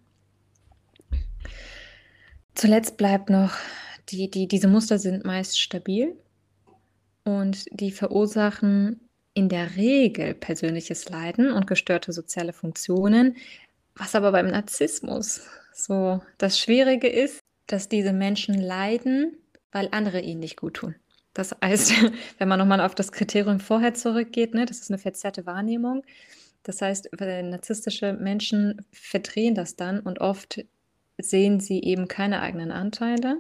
Zuletzt 2.55 2.97
bleibt 2.97 3.31
noch, 3.31 3.53
die, 4.09 4.31
die, 4.31 4.49
diese 4.49 4.69
Muster 4.69 4.99
sind 4.99 5.25
meist 5.25 5.59
stabil 5.59 6.17
und 7.25 7.65
die 7.71 7.93
verursachen 7.93 9.01
in 9.35 9.49
der 9.49 9.77
Regel 9.77 10.35
persönliches 10.35 11.09
Leiden 11.09 11.53
und 11.53 11.67
gestörte 11.67 12.13
soziale 12.13 12.53
Funktionen, 12.53 13.37
was 13.95 14.15
aber 14.15 14.33
beim 14.33 14.49
Narzissmus 14.49 15.43
so 15.73 16.21
das 16.39 16.59
Schwierige 16.59 17.09
ist, 17.09 17.41
dass 17.67 17.89
diese 17.89 18.13
Menschen 18.13 18.61
leiden, 18.61 19.37
weil 19.71 19.89
andere 19.93 20.21
ihnen 20.21 20.41
nicht 20.41 20.57
gut 20.57 20.75
tun. 20.75 20.97
Das 21.41 21.57
heißt, 21.65 21.95
wenn 22.39 22.49
man 22.49 22.59
nochmal 22.59 22.83
auf 22.83 22.95
das 22.95 23.13
Kriterium 23.13 23.61
vorher 23.61 23.95
zurückgeht, 23.95 24.53
ne, 24.53 24.67
das 24.67 24.81
ist 24.81 24.91
eine 24.91 24.99
verzerrte 24.99 25.47
Wahrnehmung. 25.47 26.05
Das 26.65 26.83
heißt, 26.83 27.09
narzisstische 27.19 28.13
Menschen 28.13 28.85
verdrehen 28.93 29.55
das 29.55 29.75
dann 29.75 30.01
und 30.01 30.21
oft 30.21 30.63
sehen 31.17 31.59
sie 31.59 31.83
eben 31.83 32.09
keine 32.09 32.43
eigenen 32.43 32.71
Anteile 32.71 33.39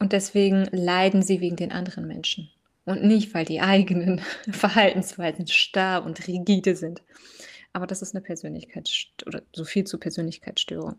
und 0.00 0.12
deswegen 0.12 0.64
leiden 0.72 1.22
sie 1.22 1.40
wegen 1.40 1.54
den 1.54 1.70
anderen 1.70 2.08
Menschen 2.08 2.50
und 2.84 3.04
nicht, 3.04 3.34
weil 3.34 3.44
die 3.44 3.60
eigenen 3.60 4.20
Verhaltensweisen 4.50 5.46
starr 5.46 6.04
und 6.04 6.26
rigide 6.26 6.74
sind. 6.74 7.02
Aber 7.72 7.86
das 7.86 8.02
ist 8.02 8.16
eine 8.16 8.22
Persönlichkeitsstörung 8.22 9.28
oder 9.28 9.42
so 9.54 9.64
viel 9.64 9.84
zu 9.84 9.98
Persönlichkeitsstörung. 9.98 10.96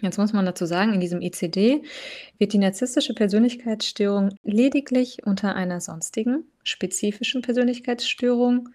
Jetzt 0.00 0.18
muss 0.18 0.32
man 0.32 0.46
dazu 0.46 0.66
sagen, 0.66 0.94
in 0.94 1.00
diesem 1.00 1.20
ICD 1.20 1.82
wird 2.38 2.52
die 2.52 2.58
narzisstische 2.58 3.14
Persönlichkeitsstörung 3.14 4.30
lediglich 4.42 5.26
unter 5.26 5.54
einer 5.54 5.80
sonstigen 5.80 6.44
spezifischen 6.62 7.42
Persönlichkeitsstörung 7.42 8.70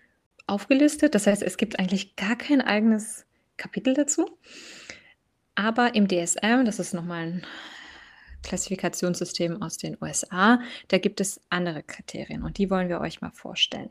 aufgelistet. 0.48 1.16
Das 1.16 1.28
heißt, 1.28 1.42
es 1.42 1.58
gibt 1.58 1.80
eigentlich 1.80 2.16
gar 2.16 2.36
kein 2.36 2.62
eigenes 2.62 3.26
Kapitel 3.58 3.94
dazu. 3.94 4.38
Aber 5.56 5.96
im 5.96 6.08
DSM, 6.08 6.66
das 6.66 6.80
ist 6.80 6.94
nochmal 6.94 7.28
ein 7.28 7.46
Klassifikationssystem 8.44 9.62
aus 9.62 9.78
den 9.78 9.98
USA. 10.02 10.60
Da 10.90 10.98
gibt 10.98 11.22
es 11.22 11.42
andere 11.50 11.82
Kriterien 11.82 12.44
und 12.44 12.58
die 12.58 12.70
wollen 12.70 12.90
wir 12.90 13.00
euch 13.00 13.22
mal 13.22 13.32
vorstellen. 13.32 13.90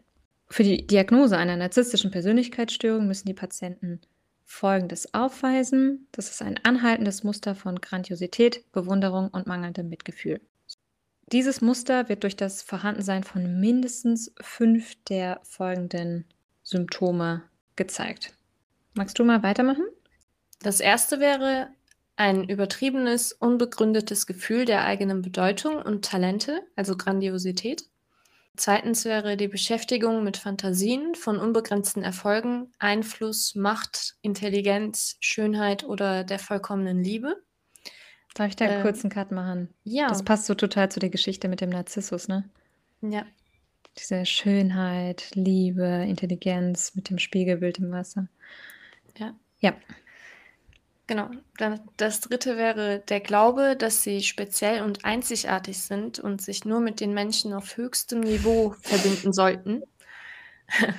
Für 0.49 0.63
die 0.63 0.87
Diagnose 0.87 1.37
einer 1.37 1.57
narzisstischen 1.57 2.11
Persönlichkeitsstörung 2.11 3.07
müssen 3.09 3.27
die 3.27 3.35
Patienten 3.35 4.01
Folgendes 4.55 5.13
aufweisen. 5.13 6.07
Das 6.13 6.31
ist 6.31 6.41
ein 6.41 6.61
anhaltendes 6.63 7.25
Muster 7.25 7.57
von 7.57 7.81
Grandiosität, 7.81 8.71
Bewunderung 8.71 9.29
und 9.29 9.49
mangelndem 9.49 9.89
Mitgefühl. 9.89 10.41
Dieses 11.33 11.61
Muster 11.61 12.09
wird 12.09 12.23
durch 12.23 12.37
das 12.37 12.63
Vorhandensein 12.63 13.25
von 13.25 13.59
mindestens 13.61 14.33
fünf 14.41 14.95
der 15.09 15.41
folgenden 15.43 16.25
Symptome 16.63 17.43
gezeigt. 17.75 18.33
Magst 18.95 19.19
du 19.19 19.25
mal 19.25 19.43
weitermachen? 19.43 19.87
Das 20.63 20.79
erste 20.79 21.19
wäre 21.19 21.69
ein 22.15 22.49
übertriebenes, 22.49 23.33
unbegründetes 23.33 24.27
Gefühl 24.27 24.67
der 24.67 24.85
eigenen 24.85 25.21
Bedeutung 25.21 25.83
und 25.83 26.05
Talente, 26.05 26.63
also 26.77 26.97
Grandiosität. 26.97 27.89
Zweitens 28.57 29.05
wäre 29.05 29.37
die 29.37 29.49
Beschäftigung 29.49 30.23
mit 30.23 30.37
Fantasien 30.37 31.17
von 31.17 31.39
unbegrenzten 31.39 32.05
Erfolgen, 32.05 32.73
Einfluss, 32.79 33.57
Macht, 33.57 34.15
Intelligenz, 34.23 35.17
Schönheit 35.19 35.83
oder 35.85 36.23
der 36.23 36.39
vollkommenen 36.39 37.03
Liebe. 37.03 37.43
Darf 38.35 38.49
ich 38.49 38.57
da 38.57 38.67
einen 38.67 38.81
äh, 38.81 38.83
kurzen 38.83 39.11
Cut 39.11 39.33
machen? 39.33 39.75
Ja. 39.83 40.09
Das 40.09 40.23
passt 40.23 40.47
so 40.47 40.55
total 40.55 40.91
zu 40.91 41.01
der 41.01 41.11
Geschichte 41.11 41.49
mit 41.49 41.61
dem 41.61 41.71
Narzissus, 41.71 42.29
ne? 42.29 42.49
Ja. 43.01 43.27
Diese 43.99 44.25
Schönheit, 44.27 45.31
Liebe, 45.35 46.05
Intelligenz 46.09 46.95
mit 46.95 47.11
dem 47.11 47.19
Spiegelbild 47.19 47.79
im 47.79 47.91
Wasser. 47.91 48.29
Ja. 49.19 49.35
Ja. 49.61 49.75
Genau. 51.07 51.31
Das 51.99 52.21
dritte 52.23 52.57
wäre 52.57 53.01
der 53.09 53.21
Glaube, 53.21 53.77
dass 53.77 54.03
sie 54.03 54.23
speziell 54.23 54.83
und 54.83 55.05
einzigartig 55.05 55.79
sind 55.79 56.19
und 56.19 56.41
sich 56.41 56.65
nur 56.65 56.81
mit 56.81 57.01
den 57.01 57.13
Menschen 57.13 57.53
auf 57.53 57.77
höchstem 57.77 58.21
Niveau 58.21 58.75
verbinden 58.81 59.33
sollten. 59.33 59.83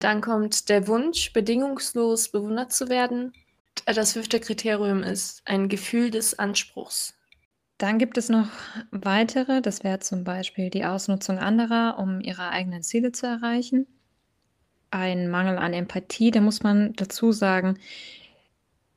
Dann 0.00 0.20
kommt 0.20 0.68
der 0.68 0.88
Wunsch, 0.88 1.32
bedingungslos 1.32 2.30
bewundert 2.30 2.72
zu 2.72 2.88
werden. 2.88 3.32
Das 3.86 4.14
fünfte 4.14 4.40
Kriterium 4.40 5.02
ist 5.02 5.42
ein 5.44 5.68
Gefühl 5.68 6.10
des 6.10 6.38
Anspruchs. 6.38 7.14
Dann 7.78 7.98
gibt 7.98 8.18
es 8.18 8.28
noch 8.28 8.48
weitere, 8.90 9.60
das 9.60 9.84
wäre 9.84 10.00
zum 10.00 10.24
Beispiel 10.24 10.70
die 10.70 10.84
Ausnutzung 10.84 11.38
anderer, 11.38 11.98
um 11.98 12.20
ihre 12.20 12.48
eigenen 12.48 12.82
Ziele 12.82 13.12
zu 13.12 13.26
erreichen. 13.26 13.86
Ein 14.90 15.28
Mangel 15.28 15.58
an 15.58 15.72
Empathie, 15.72 16.30
da 16.30 16.40
muss 16.40 16.62
man 16.62 16.94
dazu 16.94 17.32
sagen, 17.32 17.78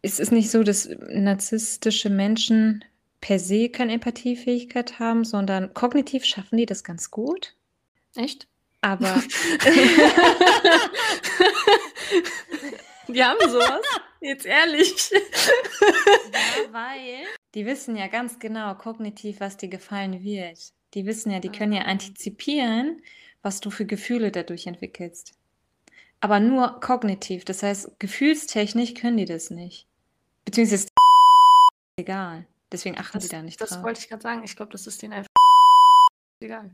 es 0.01 0.19
ist 0.19 0.31
nicht 0.31 0.49
so, 0.49 0.63
dass 0.63 0.89
narzisstische 1.09 2.09
Menschen 2.09 2.83
per 3.21 3.39
se 3.39 3.69
keine 3.69 3.93
Empathiefähigkeit 3.93 4.99
haben, 4.99 5.25
sondern 5.25 5.73
kognitiv 5.73 6.25
schaffen 6.25 6.57
die 6.57 6.65
das 6.65 6.83
ganz 6.83 7.11
gut. 7.11 7.55
Echt? 8.15 8.47
Aber 8.81 9.21
die 13.07 13.23
haben 13.23 13.37
sowas. 13.49 13.81
Jetzt 14.21 14.45
ehrlich. 14.45 15.11
ja, 15.11 15.19
weil 16.71 17.25
die 17.55 17.65
wissen 17.65 17.95
ja 17.95 18.07
ganz 18.07 18.39
genau 18.39 18.75
kognitiv, 18.75 19.39
was 19.39 19.57
dir 19.57 19.69
gefallen 19.69 20.23
wird. 20.23 20.71
Die 20.93 21.05
wissen 21.05 21.31
ja, 21.31 21.39
die 21.39 21.49
können 21.49 21.73
ja 21.73 21.83
antizipieren, 21.83 23.01
was 23.41 23.59
du 23.59 23.69
für 23.69 23.85
Gefühle 23.85 24.31
dadurch 24.31 24.67
entwickelst. 24.67 25.33
Aber 26.21 26.39
nur 26.39 26.79
kognitiv, 26.79 27.45
das 27.45 27.63
heißt, 27.63 27.99
gefühlstechnisch 27.99 28.93
können 28.93 29.17
die 29.17 29.25
das 29.25 29.49
nicht. 29.51 29.88
Beziehungsweise 30.45 30.85
ist 30.85 30.89
egal. 31.99 32.45
Deswegen 32.71 32.97
achten 32.97 33.13
Das 33.17 33.23
sie 33.23 33.29
da 33.29 33.41
nicht 33.41 33.59
das 33.59 33.69
drauf. 33.69 33.83
wollte 33.83 33.99
ich 33.99 34.09
grad 34.09 34.21
sagen. 34.21 34.43
Ich 34.43 34.55
glaube, 34.55 34.71
das 34.71 34.85
ist 34.87 35.01
denen 35.01 35.13
einfach 35.13 35.29
egal. 36.41 36.71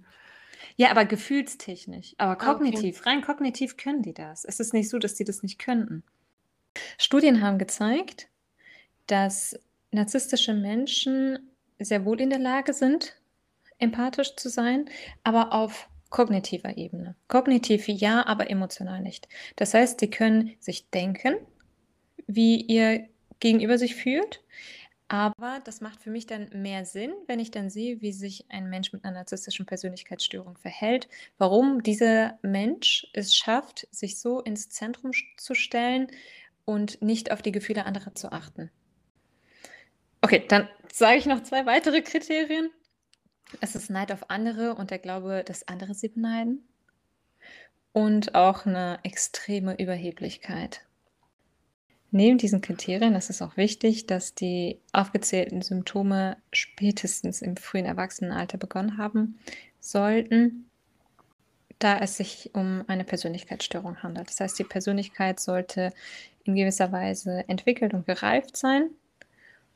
Ja, 0.77 0.91
aber 0.91 1.05
gefühlstechnisch. 1.05 2.15
Aber 2.17 2.31
Ah, 2.31 2.35
okay. 2.35 2.45
kognitiv, 2.45 3.05
rein 3.05 3.21
kognitiv 3.21 3.77
können 3.77 4.01
die 4.01 4.13
das. 4.13 4.43
Es 4.45 4.59
ist 4.59 4.73
nicht 4.73 4.89
so, 4.89 4.99
dass 4.99 5.15
die 5.15 5.23
das 5.23 5.41
nicht 5.43 5.57
könnten. 5.59 6.03
Studien 6.97 7.41
haben 7.41 7.57
gezeigt, 7.57 8.27
dass 9.07 9.57
narzisstische 9.91 10.53
Menschen 10.53 11.51
sehr 11.79 12.03
wohl 12.03 12.19
in 12.19 12.29
der 12.29 12.39
Lage 12.39 12.73
sind, 12.73 13.15
empathisch 13.79 14.35
zu 14.35 14.49
sein, 14.49 14.89
aber 15.23 15.53
auf 15.53 15.87
kognitiver 16.09 16.77
Ebene. 16.77 17.15
Kognitiv 17.29 17.87
ja, 17.87 18.25
aber 18.25 18.49
emotional 18.49 19.01
nicht. 19.01 19.27
Das 19.55 19.73
heißt, 19.73 19.99
sie 20.01 20.09
können 20.09 20.55
sich 20.59 20.89
denken, 20.89 21.35
wie 22.27 22.61
ihr 22.61 23.07
Gegenüber 23.39 23.77
sich 23.77 23.95
fühlt, 23.95 24.41
aber 25.07 25.61
das 25.63 25.81
macht 25.81 26.01
für 26.01 26.09
mich 26.09 26.25
dann 26.25 26.49
mehr 26.53 26.83
Sinn, 26.85 27.13
wenn 27.27 27.39
ich 27.39 27.51
dann 27.51 27.69
sehe, 27.69 28.01
wie 28.01 28.11
sich 28.11 28.45
ein 28.49 28.69
Mensch 28.69 28.91
mit 28.91 29.03
einer 29.03 29.13
narzisstischen 29.13 29.67
Persönlichkeitsstörung 29.67 30.57
verhält, 30.57 31.07
warum 31.37 31.83
dieser 31.83 32.39
Mensch 32.41 33.07
es 33.13 33.35
schafft, 33.35 33.87
sich 33.91 34.19
so 34.19 34.41
ins 34.41 34.69
Zentrum 34.69 35.11
zu 35.37 35.53
stellen 35.53 36.07
und 36.65 37.01
nicht 37.03 37.31
auf 37.31 37.43
die 37.43 37.51
Gefühle 37.51 37.85
anderer 37.85 38.15
zu 38.15 38.31
achten. 38.31 38.71
Okay, 40.21 40.43
dann 40.47 40.67
sage 40.91 41.17
ich 41.17 41.27
noch 41.27 41.43
zwei 41.43 41.67
weitere 41.67 42.01
Kriterien. 42.01 42.71
Es 43.61 43.75
ist 43.75 43.91
Neid 43.91 44.11
auf 44.11 44.31
andere 44.31 44.73
und 44.73 44.89
der 44.89 44.97
Glaube, 44.97 45.43
dass 45.45 45.67
andere 45.67 45.93
sie 45.93 46.09
beneiden. 46.09 46.67
Und 47.93 48.33
auch 48.33 48.65
eine 48.65 48.99
extreme 49.03 49.75
Überheblichkeit. 49.79 50.81
Neben 52.11 52.37
diesen 52.37 52.61
Kriterien 52.61 53.15
ist 53.15 53.29
es 53.29 53.41
auch 53.41 53.57
wichtig, 53.57 54.07
dass 54.07 54.35
die 54.35 54.79
aufgezählten 54.93 55.61
Symptome 55.61 56.37
spätestens 56.53 57.41
im 57.41 57.57
frühen 57.57 57.85
Erwachsenenalter 57.85 58.57
begonnen 58.57 58.97
haben 58.97 59.37
sollten, 59.79 60.69
da 61.79 61.99
es 61.99 62.17
sich 62.17 62.51
um 62.53 62.83
eine 62.87 63.03
Persönlichkeitsstörung 63.03 64.01
handelt. 64.01 64.29
Das 64.29 64.39
heißt, 64.39 64.57
die 64.57 64.63
Persönlichkeit 64.63 65.39
sollte 65.39 65.91
in 66.45 66.55
gewisser 66.55 66.91
Weise 66.91 67.43
entwickelt 67.47 67.93
und 67.93 68.05
gereift 68.05 68.55
sein 68.55 68.91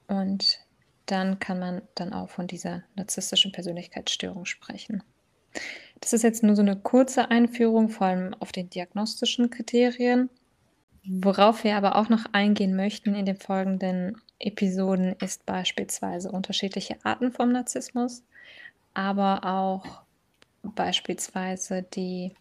und 0.08 0.60
dann 1.08 1.40
kann 1.40 1.60
man 1.60 1.82
dann 1.96 2.14
auch 2.14 2.30
von 2.30 2.48
dieser 2.48 2.84
narzisstischen 2.96 3.52
Persönlichkeitsstörung 3.52 4.46
sprechen. 4.46 5.04
Das 6.00 6.14
ist 6.14 6.24
jetzt 6.24 6.44
nur 6.44 6.56
so 6.56 6.62
eine 6.62 6.76
kurze 6.76 7.30
Einführung, 7.32 7.90
vor 7.90 8.08
allem 8.08 8.34
auf 8.36 8.52
den 8.52 8.70
diagnostischen 8.70 9.50
Kriterien. 9.50 10.30
Worauf 11.12 11.63
wir 11.63 11.75
aber 11.75 11.96
auch 11.96 12.08
noch 12.10 12.25
eingehen 12.34 12.75
möchten 12.75 13.16
in 13.16 13.25
den 13.25 13.38
folgenden 13.38 14.22
Episoden 14.38 15.16
ist 15.20 15.44
beispielsweise 15.44 16.32
unterschiedliche 16.32 16.98
Arten 17.04 17.32
vom 17.32 17.51
Narzissmus, 17.51 18.22
aber 18.94 19.44
auch 19.44 20.04
beispielsweise 20.62 21.82
die 21.82 22.36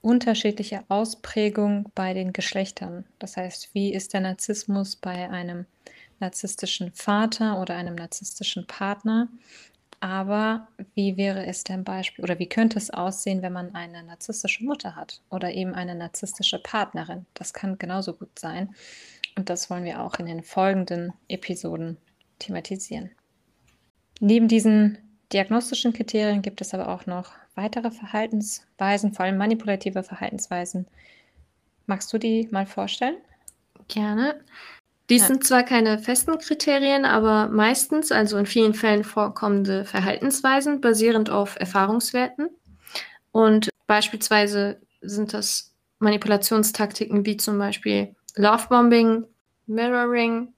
unterschiedliche 0.00 0.82
Ausprägung 0.88 1.92
bei 1.94 2.14
den 2.14 2.32
Geschlechtern. 2.32 3.04
Das 3.18 3.36
heißt, 3.36 3.74
wie 3.74 3.92
ist 3.92 4.14
der 4.14 4.22
Narzissmus 4.22 4.96
bei 4.96 5.28
einem 5.28 5.66
narzisstischen 6.20 6.92
Vater 6.92 7.60
oder 7.60 7.76
einem 7.76 7.96
narzisstischen 7.96 8.66
Partner? 8.66 9.28
Aber 10.00 10.68
wie 10.94 11.18
wäre 11.18 11.44
es 11.44 11.62
denn 11.62 11.84
Beispiel 11.84 12.24
oder 12.24 12.38
wie 12.38 12.48
könnte 12.48 12.78
es 12.78 12.90
aussehen, 12.90 13.42
wenn 13.42 13.52
man 13.52 13.74
eine 13.74 14.02
narzisstische 14.02 14.64
Mutter 14.64 14.96
hat 14.96 15.20
oder 15.28 15.52
eben 15.52 15.74
eine 15.74 15.94
narzisstische 15.94 16.58
Partnerin? 16.58 17.26
Das 17.34 17.52
kann 17.52 17.78
genauso 17.78 18.14
gut 18.14 18.38
sein. 18.38 18.74
Und 19.36 19.50
das 19.50 19.68
wollen 19.68 19.84
wir 19.84 20.02
auch 20.02 20.14
in 20.18 20.26
den 20.26 20.42
folgenden 20.42 21.12
Episoden 21.28 21.98
thematisieren. 22.38 23.10
Neben 24.20 24.48
diesen 24.48 24.98
diagnostischen 25.32 25.92
Kriterien 25.92 26.42
gibt 26.42 26.62
es 26.62 26.72
aber 26.72 26.88
auch 26.88 27.06
noch 27.06 27.32
weitere 27.54 27.90
Verhaltensweisen, 27.90 29.12
vor 29.12 29.26
allem 29.26 29.36
manipulative 29.36 30.02
Verhaltensweisen. 30.02 30.86
Magst 31.86 32.12
du 32.12 32.18
die 32.18 32.48
mal 32.50 32.66
vorstellen? 32.66 33.16
Gerne. 33.88 34.40
Dies 35.10 35.22
Ja. 35.22 35.26
sind 35.26 35.44
zwar 35.44 35.64
keine 35.64 35.98
festen 35.98 36.38
Kriterien, 36.38 37.04
aber 37.04 37.48
meistens, 37.48 38.12
also 38.12 38.36
in 38.38 38.46
vielen 38.46 38.74
Fällen 38.74 39.02
vorkommende 39.02 39.84
Verhaltensweisen 39.84 40.80
basierend 40.80 41.30
auf 41.30 41.56
Erfahrungswerten. 41.58 42.48
Und 43.32 43.70
beispielsweise 43.88 44.80
sind 45.00 45.34
das 45.34 45.74
Manipulationstaktiken 45.98 47.26
wie 47.26 47.36
zum 47.36 47.58
Beispiel 47.58 48.14
Lovebombing, 48.36 49.26
Mirroring, 49.66 50.54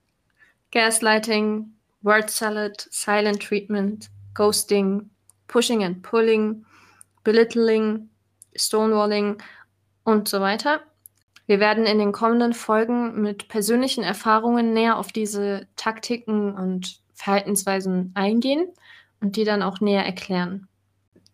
Gaslighting, 0.71 1.73
Word 2.03 2.31
Salad, 2.31 2.87
Silent 2.91 3.43
Treatment, 3.43 4.11
Ghosting, 4.35 5.11
Pushing 5.49 5.83
and 5.83 6.03
Pulling, 6.03 6.67
Belittling, 7.25 8.11
Stonewalling 8.55 9.43
und 10.05 10.29
so 10.29 10.41
weiter. 10.41 10.83
Wir 11.53 11.61
werden 11.61 11.85
in 11.85 11.99
den 11.99 12.13
kommenden 12.13 12.55
Folgen 12.55 13.21
mit 13.21 13.49
persönlichen 13.49 14.03
Erfahrungen 14.03 14.73
näher 14.73 14.97
auf 14.97 15.13
diese 15.13 15.67
Taktiken 15.77 16.55
und 16.55 17.03
Verhaltensweisen 17.13 18.11
eingehen 18.15 18.69
und 19.21 19.37
die 19.37 19.45
dann 19.45 19.61
auch 19.61 19.83
näher 19.83 20.03
erklären. 20.03 20.67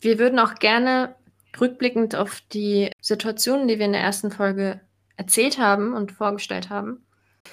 Wir 0.00 0.18
würden 0.18 0.40
auch 0.40 0.56
gerne 0.56 1.14
rückblickend 1.60 2.16
auf 2.16 2.40
die 2.52 2.90
Situationen, 3.00 3.68
die 3.68 3.78
wir 3.78 3.86
in 3.86 3.92
der 3.92 4.00
ersten 4.00 4.32
Folge 4.32 4.80
erzählt 5.14 5.60
haben 5.60 5.92
und 5.92 6.10
vorgestellt 6.10 6.68
haben. 6.68 7.06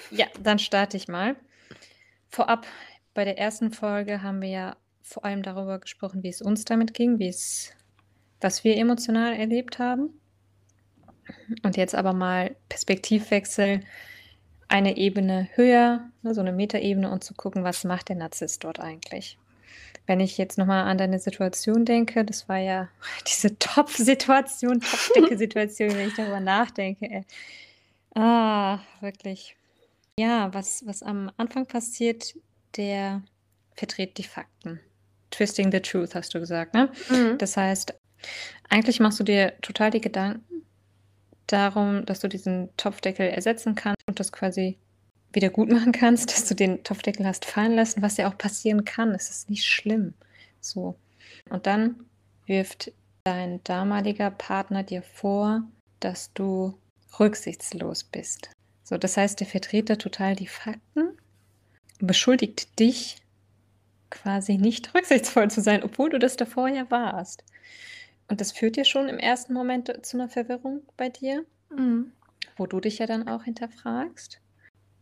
Ja, 0.10 0.26
dann 0.42 0.58
starte 0.58 0.98
ich 0.98 1.08
mal. 1.08 1.36
Vorab, 2.30 2.66
bei 3.14 3.26
der 3.26 3.38
ersten 3.38 3.74
Folge 3.74 4.24
haben 4.24 4.42
wir 4.42 4.50
ja 4.50 4.76
vor 5.04 5.24
allem 5.24 5.44
darüber 5.44 5.78
gesprochen, 5.78 6.24
wie 6.24 6.30
es 6.30 6.42
uns 6.42 6.66
damit 6.66 6.96
ging, 6.96 7.20
wie 7.20 7.28
es, 7.28 7.74
was 8.42 8.64
wir 8.64 8.76
emotional 8.76 9.36
erlebt 9.36 9.78
haben. 9.78 10.20
Und 11.64 11.78
jetzt 11.78 11.96
aber 11.96 12.14
mal 12.14 12.56
Perspektivwechsel, 12.70 13.82
eine 14.68 14.98
Ebene 14.98 15.48
höher, 15.54 16.10
ne, 16.24 16.34
so 16.34 16.42
eine 16.42 16.52
Metaebene 16.52 17.10
und 17.10 17.24
zu 17.24 17.34
gucken, 17.34 17.64
was 17.64 17.84
macht 17.84 18.10
der 18.10 18.16
Narzisst 18.16 18.64
dort 18.64 18.80
eigentlich. 18.80 19.38
Wenn 20.08 20.20
ich 20.20 20.38
jetzt 20.38 20.58
nochmal 20.58 20.84
an 20.86 20.98
deine 20.98 21.20
Situation 21.20 21.86
denke, 21.86 22.26
das 22.26 22.48
war 22.50 22.58
ja 22.58 22.90
diese 23.28 23.58
Topf-Situation, 23.58 24.82
Topfdecke-Situation, 24.82 25.90
wenn 25.96 26.08
ich 26.08 26.16
darüber 26.16 26.40
nachdenke. 26.40 27.06
Ey. 27.06 27.26
Ah, 28.16 28.80
wirklich. 29.02 29.56
Ja, 30.18 30.54
was, 30.54 30.86
was 30.86 31.04
am 31.04 31.32
Anfang 31.38 31.66
passiert, 31.66 32.36
der 32.78 33.22
verdreht 33.76 34.18
die 34.18 34.24
Fakten. 34.24 34.80
Twisting 35.32 35.72
the 35.72 35.82
truth, 35.82 36.16
hast 36.16 36.34
du 36.34 36.40
gesagt, 36.40 36.74
ne? 36.74 36.90
Mhm. 37.10 37.38
Das 37.38 37.58
heißt, 37.58 37.94
eigentlich 38.70 39.02
machst 39.02 39.20
du 39.20 39.24
dir 39.26 39.54
total 39.62 39.92
die 39.92 40.00
Gedanken 40.00 40.65
darum, 41.48 42.06
dass 42.06 42.20
du 42.20 42.28
diesen 42.28 42.70
Topfdeckel 42.78 43.28
ersetzen 43.28 43.76
kannst 43.76 44.02
und 44.08 44.20
das 44.20 44.32
quasi 44.32 44.78
wieder 45.34 45.50
gut 45.50 45.70
machen 45.70 45.92
kannst, 45.92 46.32
dass 46.32 46.48
du 46.48 46.56
den 46.56 46.84
Topfdeckel 46.84 47.26
hast 47.26 47.46
fallen 47.46 47.76
lassen, 47.76 48.02
was 48.02 48.18
ja 48.18 48.30
auch 48.30 48.38
passieren 48.38 48.86
kann. 48.86 49.14
Es 49.14 49.30
ist 49.30 49.50
nicht 49.50 49.66
schlimm. 49.66 50.14
So. 50.62 50.96
Und 51.50 51.68
dann 51.68 52.06
wirft 52.46 52.92
dein 53.24 53.64
damaliger 53.64 54.32
Partner 54.32 54.84
dir 54.84 55.02
vor, 55.02 55.64
dass 56.00 56.32
du 56.34 56.78
rücksichtslos 57.20 58.04
bist. 58.04 58.50
So, 58.84 58.98
das 58.98 59.18
heißt, 59.18 59.40
der 59.40 59.48
verdreht 59.48 59.90
da 59.90 59.96
total 59.96 60.36
die 60.36 60.48
Fakten, 60.48 61.18
beschuldigt 62.00 62.80
dich 62.80 63.18
quasi 64.10 64.58
nicht 64.58 64.94
rücksichtsvoll 64.94 65.50
zu 65.50 65.62
sein, 65.62 65.84
obwohl 65.84 66.10
du 66.10 66.20
das 66.20 66.38
davor 66.38 66.68
ja 66.68 66.90
warst. 66.92 67.44
Und 68.28 68.42
das 68.42 68.52
führt 68.52 68.76
dir 68.76 68.86
schon 68.86 69.08
im 69.08 69.20
ersten 69.20 69.54
Moment 69.54 69.92
zu 70.06 70.18
einer 70.18 70.30
Verwirrung 70.30 70.82
bei 70.98 71.10
dir, 71.10 71.46
Mhm. 71.70 72.12
wo 72.58 72.66
du 72.66 72.80
dich 72.80 73.00
ja 73.00 73.06
dann 73.06 73.28
auch 73.28 73.44
hinterfragst. 73.44 74.40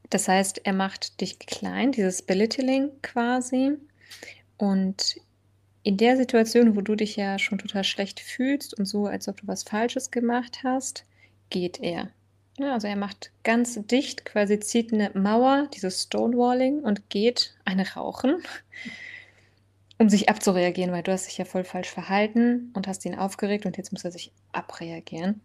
Das 0.10 0.28
heißt, 0.28 0.62
er 0.66 0.74
macht 0.74 1.22
dich 1.22 1.40
klein, 1.40 1.92
dieses 1.92 2.22
Belittling 2.22 2.92
quasi. 3.02 3.78
Und 4.58 5.16
in 5.84 5.98
der 5.98 6.18
Situation, 6.18 6.76
wo 6.76 6.82
du 6.82 6.96
dich 6.96 7.16
ja 7.16 7.40
schon 7.40 7.58
total 7.58 7.84
schlecht 7.84 8.20
fühlst 8.20 8.78
und 8.78 8.86
so, 8.86 9.06
als 9.08 9.28
ob 9.28 9.38
du 9.42 9.48
was 9.48 9.64
Falsches 9.64 10.12
gemacht 10.12 10.60
hast, 10.64 11.06
geht 11.50 11.80
er. 11.82 12.10
Ja, 12.60 12.74
also 12.74 12.88
er 12.88 12.96
macht 12.96 13.32
ganz 13.44 13.80
dicht, 13.88 14.26
quasi 14.26 14.60
zieht 14.60 14.94
eine 14.94 15.10
Mauer, 15.16 15.68
dieses 15.74 16.04
Stonewalling 16.04 16.82
und 16.82 17.10
geht 17.10 17.56
eine 17.66 17.94
rauchen, 17.94 18.44
um 19.98 20.10
sich 20.10 20.30
abzureagieren, 20.30 20.92
weil 20.92 21.04
du 21.04 21.12
hast 21.12 21.28
dich 21.28 21.38
ja 21.38 21.46
voll 21.46 21.64
falsch 21.64 21.90
verhalten 21.90 22.72
und 22.74 22.88
hast 22.88 23.06
ihn 23.06 23.16
aufgeregt 23.16 23.66
und 23.66 23.78
jetzt 23.78 23.92
muss 23.92 24.04
er 24.04 24.12
sich 24.12 24.32
abreagieren. 24.52 25.42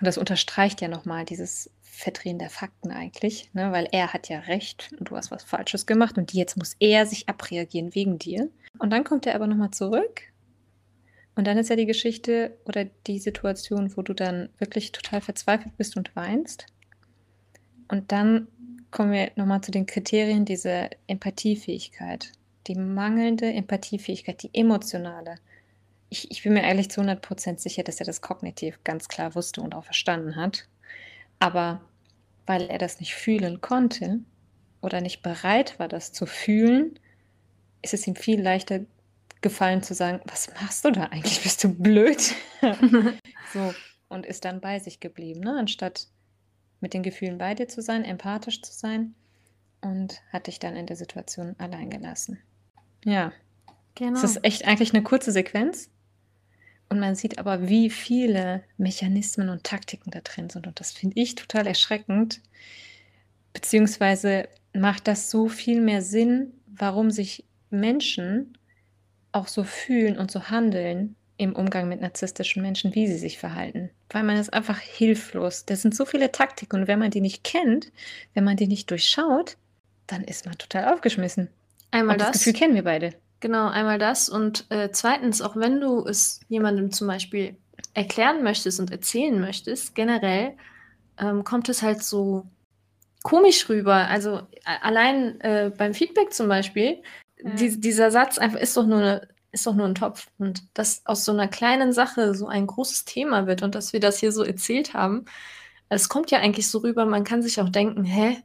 das 0.00 0.16
unterstreicht 0.16 0.80
ja 0.80 0.88
nochmal 0.88 1.24
dieses 1.24 1.70
Verdrehen 1.82 2.38
der 2.38 2.48
Fakten 2.48 2.90
eigentlich, 2.90 3.50
ne? 3.52 3.72
weil 3.72 3.86
er 3.92 4.14
hat 4.14 4.28
ja 4.28 4.38
recht 4.40 4.90
und 4.98 5.10
du 5.10 5.16
hast 5.16 5.30
was 5.30 5.44
Falsches 5.44 5.86
gemacht 5.86 6.16
und 6.16 6.32
jetzt 6.32 6.56
muss 6.56 6.76
er 6.78 7.04
sich 7.04 7.28
abreagieren 7.28 7.94
wegen 7.94 8.18
dir. 8.18 8.48
Und 8.78 8.90
dann 8.90 9.04
kommt 9.04 9.26
er 9.26 9.34
aber 9.34 9.46
nochmal 9.46 9.72
zurück 9.72 10.32
und 11.34 11.46
dann 11.46 11.58
ist 11.58 11.70
ja 11.70 11.76
die 11.76 11.86
Geschichte 11.86 12.56
oder 12.66 12.84
die 13.06 13.18
Situation, 13.18 13.96
wo 13.96 14.02
du 14.02 14.14
dann 14.14 14.50
wirklich 14.58 14.92
total 14.92 15.20
verzweifelt 15.20 15.76
bist 15.76 15.96
und 15.96 16.14
weinst. 16.14 16.66
Und 17.88 18.12
dann 18.12 18.48
kommen 18.90 19.12
wir 19.12 19.30
nochmal 19.36 19.62
zu 19.62 19.70
den 19.70 19.86
Kriterien 19.86 20.44
dieser 20.44 20.90
Empathiefähigkeit. 21.06 22.32
Die 22.66 22.74
mangelnde 22.74 23.52
Empathiefähigkeit, 23.52 24.42
die 24.42 24.50
emotionale. 24.52 25.36
Ich, 26.08 26.30
ich 26.30 26.42
bin 26.42 26.52
mir 26.52 26.64
eigentlich 26.64 26.90
zu 26.90 27.00
100% 27.00 27.58
sicher, 27.58 27.82
dass 27.82 28.00
er 28.00 28.06
das 28.06 28.20
kognitiv 28.20 28.78
ganz 28.84 29.08
klar 29.08 29.34
wusste 29.34 29.60
und 29.60 29.74
auch 29.74 29.84
verstanden 29.84 30.36
hat. 30.36 30.68
Aber 31.38 31.80
weil 32.46 32.68
er 32.68 32.78
das 32.78 33.00
nicht 33.00 33.14
fühlen 33.14 33.60
konnte 33.60 34.20
oder 34.80 35.00
nicht 35.00 35.22
bereit 35.22 35.78
war, 35.78 35.88
das 35.88 36.12
zu 36.12 36.26
fühlen, 36.26 36.98
ist 37.82 37.94
es 37.94 38.06
ihm 38.06 38.16
viel 38.16 38.40
leichter 38.40 38.80
gefallen 39.40 39.82
zu 39.82 39.94
sagen, 39.94 40.20
was 40.26 40.48
machst 40.54 40.84
du 40.84 40.90
da 40.90 41.04
eigentlich? 41.04 41.42
Bist 41.42 41.62
du 41.64 41.74
blöd? 41.74 42.34
so, 43.52 43.74
und 44.08 44.24
ist 44.24 44.44
dann 44.44 44.60
bei 44.60 44.78
sich 44.78 45.00
geblieben, 45.00 45.40
ne? 45.40 45.56
anstatt 45.58 46.06
mit 46.80 46.94
den 46.94 47.02
Gefühlen 47.02 47.38
bei 47.38 47.54
dir 47.54 47.68
zu 47.68 47.82
sein, 47.82 48.04
empathisch 48.04 48.62
zu 48.62 48.72
sein 48.72 49.14
und 49.80 50.20
hat 50.32 50.46
dich 50.46 50.58
dann 50.58 50.76
in 50.76 50.86
der 50.86 50.96
Situation 50.96 51.54
allein 51.58 51.90
gelassen. 51.90 52.38
Ja. 53.04 53.32
Genau. 53.94 54.20
Das 54.20 54.24
ist 54.24 54.44
echt 54.44 54.66
eigentlich 54.66 54.94
eine 54.94 55.02
kurze 55.02 55.32
Sequenz. 55.32 55.90
Und 56.88 57.00
man 57.00 57.14
sieht 57.14 57.38
aber, 57.38 57.68
wie 57.68 57.88
viele 57.88 58.62
Mechanismen 58.76 59.48
und 59.48 59.64
Taktiken 59.64 60.10
da 60.10 60.20
drin 60.20 60.50
sind. 60.50 60.66
Und 60.66 60.78
das 60.78 60.92
finde 60.92 61.18
ich 61.20 61.34
total 61.34 61.66
erschreckend. 61.66 62.42
Beziehungsweise 63.54 64.48
macht 64.74 65.08
das 65.08 65.30
so 65.30 65.48
viel 65.48 65.80
mehr 65.80 66.02
Sinn, 66.02 66.52
warum 66.66 67.10
sich 67.10 67.44
Menschen 67.70 68.58
auch 69.32 69.48
so 69.48 69.64
fühlen 69.64 70.18
und 70.18 70.30
so 70.30 70.50
handeln 70.50 71.16
im 71.38 71.56
Umgang 71.56 71.88
mit 71.88 72.00
narzisstischen 72.00 72.62
Menschen, 72.62 72.94
wie 72.94 73.06
sie 73.06 73.18
sich 73.18 73.38
verhalten. 73.38 73.90
Weil 74.10 74.22
man 74.22 74.36
ist 74.36 74.52
einfach 74.52 74.78
hilflos. 74.78 75.64
Das 75.64 75.82
sind 75.82 75.94
so 75.94 76.04
viele 76.04 76.30
Taktiken. 76.30 76.80
Und 76.80 76.88
wenn 76.88 76.98
man 76.98 77.10
die 77.10 77.22
nicht 77.22 77.42
kennt, 77.42 77.90
wenn 78.34 78.44
man 78.44 78.56
die 78.56 78.68
nicht 78.68 78.90
durchschaut, 78.90 79.56
dann 80.06 80.24
ist 80.24 80.44
man 80.44 80.58
total 80.58 80.92
aufgeschmissen. 80.92 81.48
Einmal 81.92 82.16
das. 82.16 82.32
Das 82.32 82.38
Gefühl 82.38 82.58
kennen 82.58 82.74
wir 82.74 82.84
beide. 82.84 83.14
Genau, 83.40 83.68
einmal 83.68 83.98
das. 83.98 84.28
Und 84.28 84.66
äh, 84.70 84.90
zweitens, 84.92 85.42
auch 85.42 85.56
wenn 85.56 85.80
du 85.80 86.04
es 86.06 86.40
jemandem 86.48 86.90
zum 86.90 87.06
Beispiel 87.06 87.56
erklären 87.94 88.42
möchtest 88.42 88.80
und 88.80 88.90
erzählen 88.90 89.40
möchtest, 89.40 89.94
generell 89.94 90.56
ähm, 91.18 91.44
kommt 91.44 91.68
es 91.68 91.82
halt 91.82 92.02
so 92.02 92.46
komisch 93.22 93.68
rüber. 93.68 94.08
Also 94.08 94.42
allein 94.64 95.40
äh, 95.40 95.70
beim 95.76 95.94
Feedback 95.94 96.32
zum 96.32 96.48
Beispiel, 96.48 97.02
ja. 97.42 97.50
die, 97.50 97.80
dieser 97.80 98.10
Satz 98.10 98.38
einfach 98.38 98.60
ist 98.60 98.76
doch 98.76 98.86
nur 98.86 98.98
eine, 98.98 99.28
ist 99.52 99.66
doch 99.66 99.74
nur 99.74 99.86
ein 99.86 99.94
Topf. 99.94 100.28
Und 100.38 100.64
dass 100.74 101.04
aus 101.04 101.24
so 101.24 101.32
einer 101.32 101.48
kleinen 101.48 101.92
Sache 101.92 102.34
so 102.34 102.46
ein 102.46 102.66
großes 102.66 103.04
Thema 103.04 103.46
wird 103.46 103.62
und 103.62 103.74
dass 103.74 103.92
wir 103.92 104.00
das 104.00 104.18
hier 104.18 104.32
so 104.32 104.42
erzählt 104.42 104.94
haben, 104.94 105.26
es 105.88 106.08
kommt 106.08 106.30
ja 106.30 106.38
eigentlich 106.38 106.70
so 106.70 106.78
rüber, 106.78 107.04
man 107.04 107.24
kann 107.24 107.42
sich 107.42 107.60
auch 107.60 107.68
denken, 107.68 108.04
hä, 108.04 108.42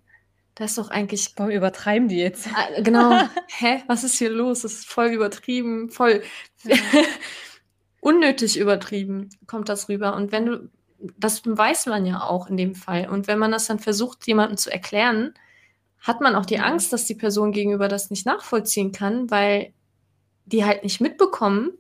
das 0.57 0.71
ist 0.71 0.77
doch 0.79 0.89
eigentlich. 0.89 1.33
Warum 1.35 1.51
übertreiben 1.51 2.07
die 2.07 2.17
jetzt? 2.17 2.47
Ah, 2.53 2.81
genau. 2.81 3.11
Hä? 3.47 3.83
Was 3.87 4.03
ist 4.03 4.17
hier 4.17 4.31
los? 4.31 4.63
Das 4.63 4.73
ist 4.73 4.87
voll 4.87 5.07
übertrieben, 5.07 5.89
voll 5.89 6.23
unnötig 8.01 8.57
übertrieben, 8.57 9.29
kommt 9.45 9.69
das 9.69 9.87
rüber. 9.87 10.15
Und 10.15 10.31
wenn 10.31 10.45
du, 10.47 10.69
das 11.17 11.43
weiß 11.45 11.85
man 11.85 12.07
ja 12.07 12.23
auch 12.23 12.47
in 12.47 12.57
dem 12.57 12.73
Fall. 12.73 13.07
Und 13.07 13.27
wenn 13.27 13.37
man 13.37 13.51
das 13.51 13.67
dann 13.67 13.79
versucht, 13.79 14.25
jemandem 14.25 14.57
zu 14.57 14.71
erklären, 14.71 15.33
hat 15.99 16.21
man 16.21 16.35
auch 16.35 16.45
die 16.45 16.59
Angst, 16.59 16.91
dass 16.91 17.05
die 17.05 17.15
Person 17.15 17.51
gegenüber 17.51 17.87
das 17.87 18.09
nicht 18.09 18.25
nachvollziehen 18.25 18.91
kann, 18.91 19.29
weil 19.29 19.73
die 20.45 20.65
halt 20.65 20.83
nicht 20.83 21.01
mitbekommen, 21.01 21.71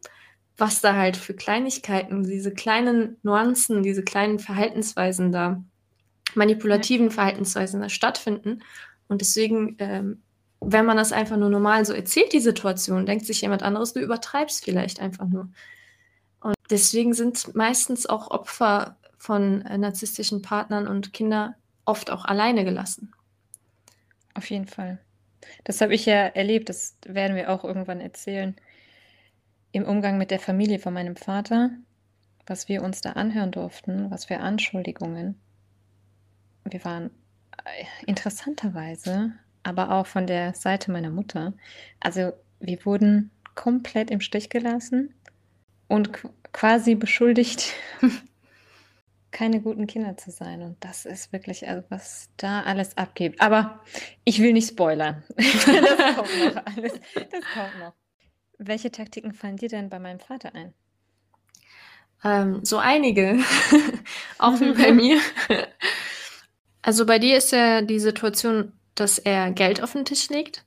was 0.55 0.81
da 0.81 0.95
halt 0.95 1.17
für 1.17 1.33
Kleinigkeiten, 1.33 2.23
diese 2.23 2.53
kleinen 2.53 3.17
Nuancen, 3.23 3.81
diese 3.81 4.03
kleinen 4.03 4.37
Verhaltensweisen 4.37 5.31
da 5.31 5.63
manipulativen 6.35 7.11
Verhaltensweisen 7.11 7.89
stattfinden. 7.89 8.63
Und 9.07 9.21
deswegen, 9.21 9.75
ähm, 9.79 10.21
wenn 10.59 10.85
man 10.85 10.97
das 10.97 11.11
einfach 11.11 11.37
nur 11.37 11.49
normal 11.49 11.85
so 11.85 11.93
erzählt, 11.93 12.33
die 12.33 12.39
Situation, 12.39 13.05
denkt 13.05 13.25
sich 13.25 13.41
jemand 13.41 13.63
anderes, 13.63 13.93
du 13.93 13.99
übertreibst 13.99 14.63
vielleicht 14.63 14.99
einfach 14.99 15.27
nur. 15.27 15.49
Und 16.39 16.55
deswegen 16.69 17.13
sind 17.13 17.55
meistens 17.55 18.05
auch 18.05 18.31
Opfer 18.31 18.97
von 19.17 19.61
äh, 19.63 19.77
narzisstischen 19.77 20.41
Partnern 20.41 20.87
und 20.87 21.13
Kinder 21.13 21.55
oft 21.85 22.11
auch 22.11 22.25
alleine 22.25 22.63
gelassen. 22.65 23.13
Auf 24.33 24.49
jeden 24.49 24.67
Fall. 24.67 24.99
Das 25.63 25.81
habe 25.81 25.95
ich 25.95 26.05
ja 26.05 26.27
erlebt, 26.27 26.69
das 26.69 26.97
werden 27.05 27.35
wir 27.35 27.49
auch 27.49 27.63
irgendwann 27.63 28.01
erzählen. 28.01 28.55
Im 29.71 29.85
Umgang 29.85 30.17
mit 30.17 30.31
der 30.31 30.39
Familie 30.39 30.79
von 30.79 30.93
meinem 30.93 31.15
Vater, 31.15 31.71
was 32.45 32.67
wir 32.67 32.83
uns 32.83 33.01
da 33.01 33.11
anhören 33.13 33.51
durften, 33.51 34.11
was 34.11 34.25
für 34.25 34.39
Anschuldigungen 34.39 35.39
wir 36.73 36.83
waren 36.85 37.11
äh, 37.65 37.85
interessanterweise, 38.05 39.33
aber 39.63 39.91
auch 39.91 40.07
von 40.07 40.27
der 40.27 40.53
Seite 40.53 40.91
meiner 40.91 41.09
Mutter. 41.09 41.53
Also 41.99 42.33
wir 42.59 42.85
wurden 42.85 43.31
komplett 43.55 44.11
im 44.11 44.21
Stich 44.21 44.49
gelassen 44.49 45.13
und 45.87 46.11
quasi 46.53 46.95
beschuldigt, 46.95 47.73
keine 49.31 49.61
guten 49.61 49.87
Kinder 49.87 50.17
zu 50.17 50.31
sein. 50.31 50.61
Und 50.61 50.77
das 50.83 51.05
ist 51.05 51.33
wirklich, 51.33 51.67
also 51.67 51.83
was 51.89 52.29
da 52.37 52.63
alles 52.63 52.97
abgibt. 52.97 53.41
Aber 53.41 53.81
ich 54.23 54.41
will 54.41 54.53
nicht 54.53 54.69
spoilern. 54.69 55.23
das 55.35 55.65
kommt 55.65 56.55
noch 56.55 56.65
alles. 56.65 56.93
Das 57.13 57.43
kommt 57.53 57.79
noch. 57.79 57.93
Welche 58.57 58.91
Taktiken 58.91 59.33
fallen 59.33 59.57
dir 59.57 59.69
denn 59.69 59.89
bei 59.89 59.99
meinem 59.99 60.19
Vater 60.19 60.55
ein? 60.55 60.73
Ähm, 62.23 62.65
so 62.65 62.77
einige. 62.79 63.37
auch 64.39 64.59
wie 64.59 64.71
bei 64.71 64.91
mir. 64.91 65.19
Also 66.87 67.05
bei 67.05 67.19
dir 67.19 67.35
ist 67.35 67.51
ja 67.51 67.81
die 67.81 67.99
Situation, 67.99 68.71
dass 68.95 69.19
er 69.19 69.51
Geld 69.51 69.83
auf 69.83 69.91
den 69.91 70.05
Tisch 70.05 70.29
legt 70.29 70.63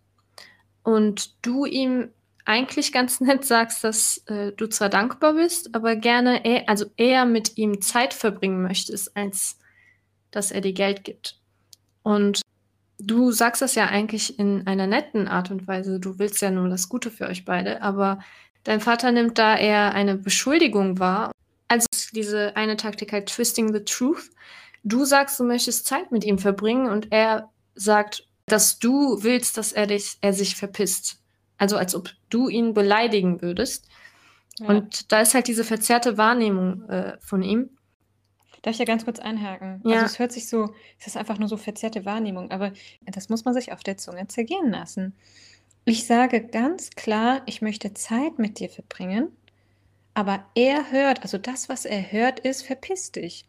und 0.83 1.31
du 1.41 1.65
ihm 1.65 2.11
eigentlich 2.45 2.93
ganz 2.93 3.21
nett 3.23 3.47
sagst, 3.47 3.83
dass 3.85 4.19
äh, 4.27 4.53
du 4.53 4.67
zwar 4.67 4.91
dankbar 4.91 5.33
bist, 5.33 5.75
aber 5.75 5.97
gerne 5.97 6.45
eher, 6.45 6.69
also 6.69 6.85
eher 6.99 7.25
mit 7.25 7.57
ihm 7.57 7.81
Zeit 7.81 8.13
verbringen 8.13 8.61
möchtest, 8.61 9.17
als 9.17 9.59
dass 10.31 10.51
er 10.51 10.61
dir 10.61 10.75
Geld 10.75 11.05
gibt. 11.05 11.39
Und 12.03 12.43
du 12.99 13.33
sagst 13.33 13.63
das 13.63 13.75
ja 13.75 13.87
eigentlich 13.87 14.39
in 14.39 14.67
einer 14.67 14.87
netten 14.87 15.27
Art 15.27 15.51
und 15.51 15.67
Weise. 15.67 16.01
Du 16.01 16.19
willst 16.19 16.43
ja 16.43 16.51
nur 16.51 16.69
das 16.69 16.91
Gute 16.91 17.11
für 17.11 17.29
euch 17.29 17.47
beide, 17.47 17.81
aber 17.81 18.19
dein 18.65 18.83
Vater 18.83 19.11
nimmt 19.11 19.39
da 19.39 19.57
eher 19.57 19.95
eine 19.95 20.17
Beschuldigung 20.17 20.99
wahr. 20.99 21.33
Also 21.69 21.87
diese 22.13 22.57
eine 22.57 22.77
Taktik 22.77 23.11
halt 23.11 23.31
Twisting 23.31 23.73
the 23.73 23.83
Truth. 23.83 24.29
Du 24.83 25.05
sagst, 25.05 25.39
du 25.39 25.45
möchtest 25.45 25.87
Zeit 25.87 26.11
mit 26.13 26.25
ihm 26.25 26.39
verbringen 26.39 26.89
und 26.89 27.13
er 27.13 27.51
sagt, 27.75 28.27
dass 28.47 28.79
du 28.79 29.23
willst, 29.23 29.57
dass 29.57 29.73
er 29.73 29.87
dich, 29.87 30.19
er 30.21 30.33
sich 30.33 30.57
verpisst. 30.57 31.19
Also 31.59 31.77
als 31.77 31.95
ob 31.95 32.11
du 32.31 32.49
ihn 32.49 32.75
beleidigen 32.75 33.43
würdest. 33.43 33.87
Ja. 34.59 34.69
Und 34.69 35.13
da 35.13 35.21
ist 35.21 35.35
halt 35.35 35.47
diese 35.47 35.65
verzerrte 35.65 36.19
Wahrnehmung 36.19 36.89
äh, 36.89 37.19
von 37.21 37.43
ihm. 37.43 37.71
Darf 38.63 38.75
ich 38.75 38.79
ja 38.79 38.85
ganz 38.85 39.05
kurz 39.05 39.19
einhaken? 39.19 39.81
Ja. 39.85 39.97
Also 39.97 40.07
es 40.07 40.19
hört 40.19 40.33
sich 40.33 40.49
so, 40.49 40.75
es 40.99 41.07
ist 41.07 41.17
einfach 41.17 41.39
nur 41.39 41.49
so 41.49 41.57
verzerrte 41.57 42.05
Wahrnehmung, 42.05 42.51
aber 42.51 42.73
das 43.07 43.29
muss 43.29 43.45
man 43.45 43.55
sich 43.55 43.73
auf 43.73 43.83
der 43.83 43.97
Zunge 43.97 44.27
zergehen 44.29 44.71
lassen. 44.71 45.15
Ich 45.87 46.07
sage 46.07 46.47
ganz 46.47 46.91
klar, 46.91 47.43
ich 47.47 47.63
möchte 47.63 47.95
Zeit 47.95 48.39
mit 48.39 48.59
dir 48.59 48.69
verbringen, 48.69 49.35
aber 50.13 50.45
er 50.55 50.91
hört, 50.91 51.23
also 51.23 51.39
das, 51.39 51.71
was 51.71 51.87
er 51.87 52.13
hört, 52.13 52.41
ist, 52.41 52.63
verpiss 52.63 53.13
dich. 53.13 53.47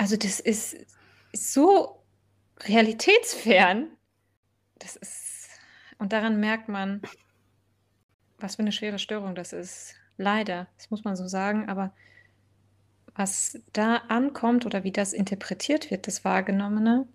Also 0.00 0.16
das 0.16 0.40
ist 0.40 0.86
so 1.34 2.02
realitätsfern. 2.60 3.88
Das 4.78 4.96
ist, 4.96 5.50
und 5.98 6.14
daran 6.14 6.40
merkt 6.40 6.70
man, 6.70 7.02
was 8.38 8.56
für 8.56 8.62
eine 8.62 8.72
schwere 8.72 8.98
Störung 8.98 9.34
das 9.34 9.52
ist. 9.52 9.96
Leider, 10.16 10.68
das 10.78 10.90
muss 10.90 11.04
man 11.04 11.16
so 11.16 11.28
sagen, 11.28 11.68
aber 11.68 11.92
was 13.14 13.58
da 13.74 13.96
ankommt 14.08 14.64
oder 14.64 14.84
wie 14.84 14.90
das 14.90 15.12
interpretiert 15.12 15.90
wird, 15.90 16.06
das 16.06 16.24
Wahrgenommene, 16.24 17.06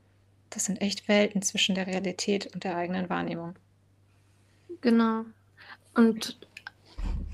das 0.52 0.66
sind 0.66 0.80
echt 0.80 1.08
Welten 1.08 1.42
zwischen 1.42 1.74
der 1.74 1.88
Realität 1.88 2.54
und 2.54 2.66
der 2.66 2.78
eigenen 2.78 3.10
Wahrnehmung. 3.10 3.56
Genau. 4.82 5.26
Und 5.96 6.38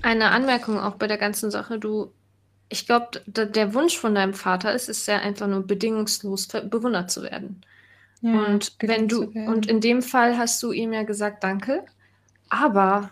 eine 0.00 0.30
Anmerkung 0.30 0.80
auch 0.80 0.94
bei 0.94 1.08
der 1.08 1.18
ganzen 1.18 1.50
Sache, 1.50 1.78
du 1.78 2.10
ich 2.72 2.86
glaube, 2.86 3.22
der 3.26 3.74
Wunsch 3.74 3.98
von 3.98 4.14
deinem 4.14 4.34
Vater 4.34 4.72
ist 4.72 4.88
es 4.88 5.06
ja 5.06 5.18
einfach 5.18 5.46
nur 5.46 5.66
bedingungslos 5.66 6.48
bewundert 6.48 7.10
zu 7.10 7.22
werden. 7.22 7.62
Ja, 8.22 8.32
und 8.32 8.74
wenn 8.80 9.08
du 9.08 9.24
und 9.24 9.66
in 9.66 9.80
dem 9.80 10.00
Fall 10.00 10.38
hast 10.38 10.62
du 10.62 10.72
ihm 10.72 10.92
ja 10.92 11.02
gesagt, 11.02 11.44
danke, 11.44 11.84
aber 12.48 13.10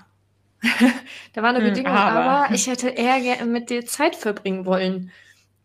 da 1.32 1.42
war 1.42 1.50
eine 1.50 1.58
hm, 1.58 1.64
Bedingung, 1.66 1.92
aber. 1.92 2.46
aber. 2.46 2.54
ich 2.54 2.66
hätte 2.66 2.88
eher 2.88 3.44
mit 3.44 3.70
dir 3.70 3.86
Zeit 3.86 4.16
verbringen 4.16 4.66
wollen. 4.66 5.10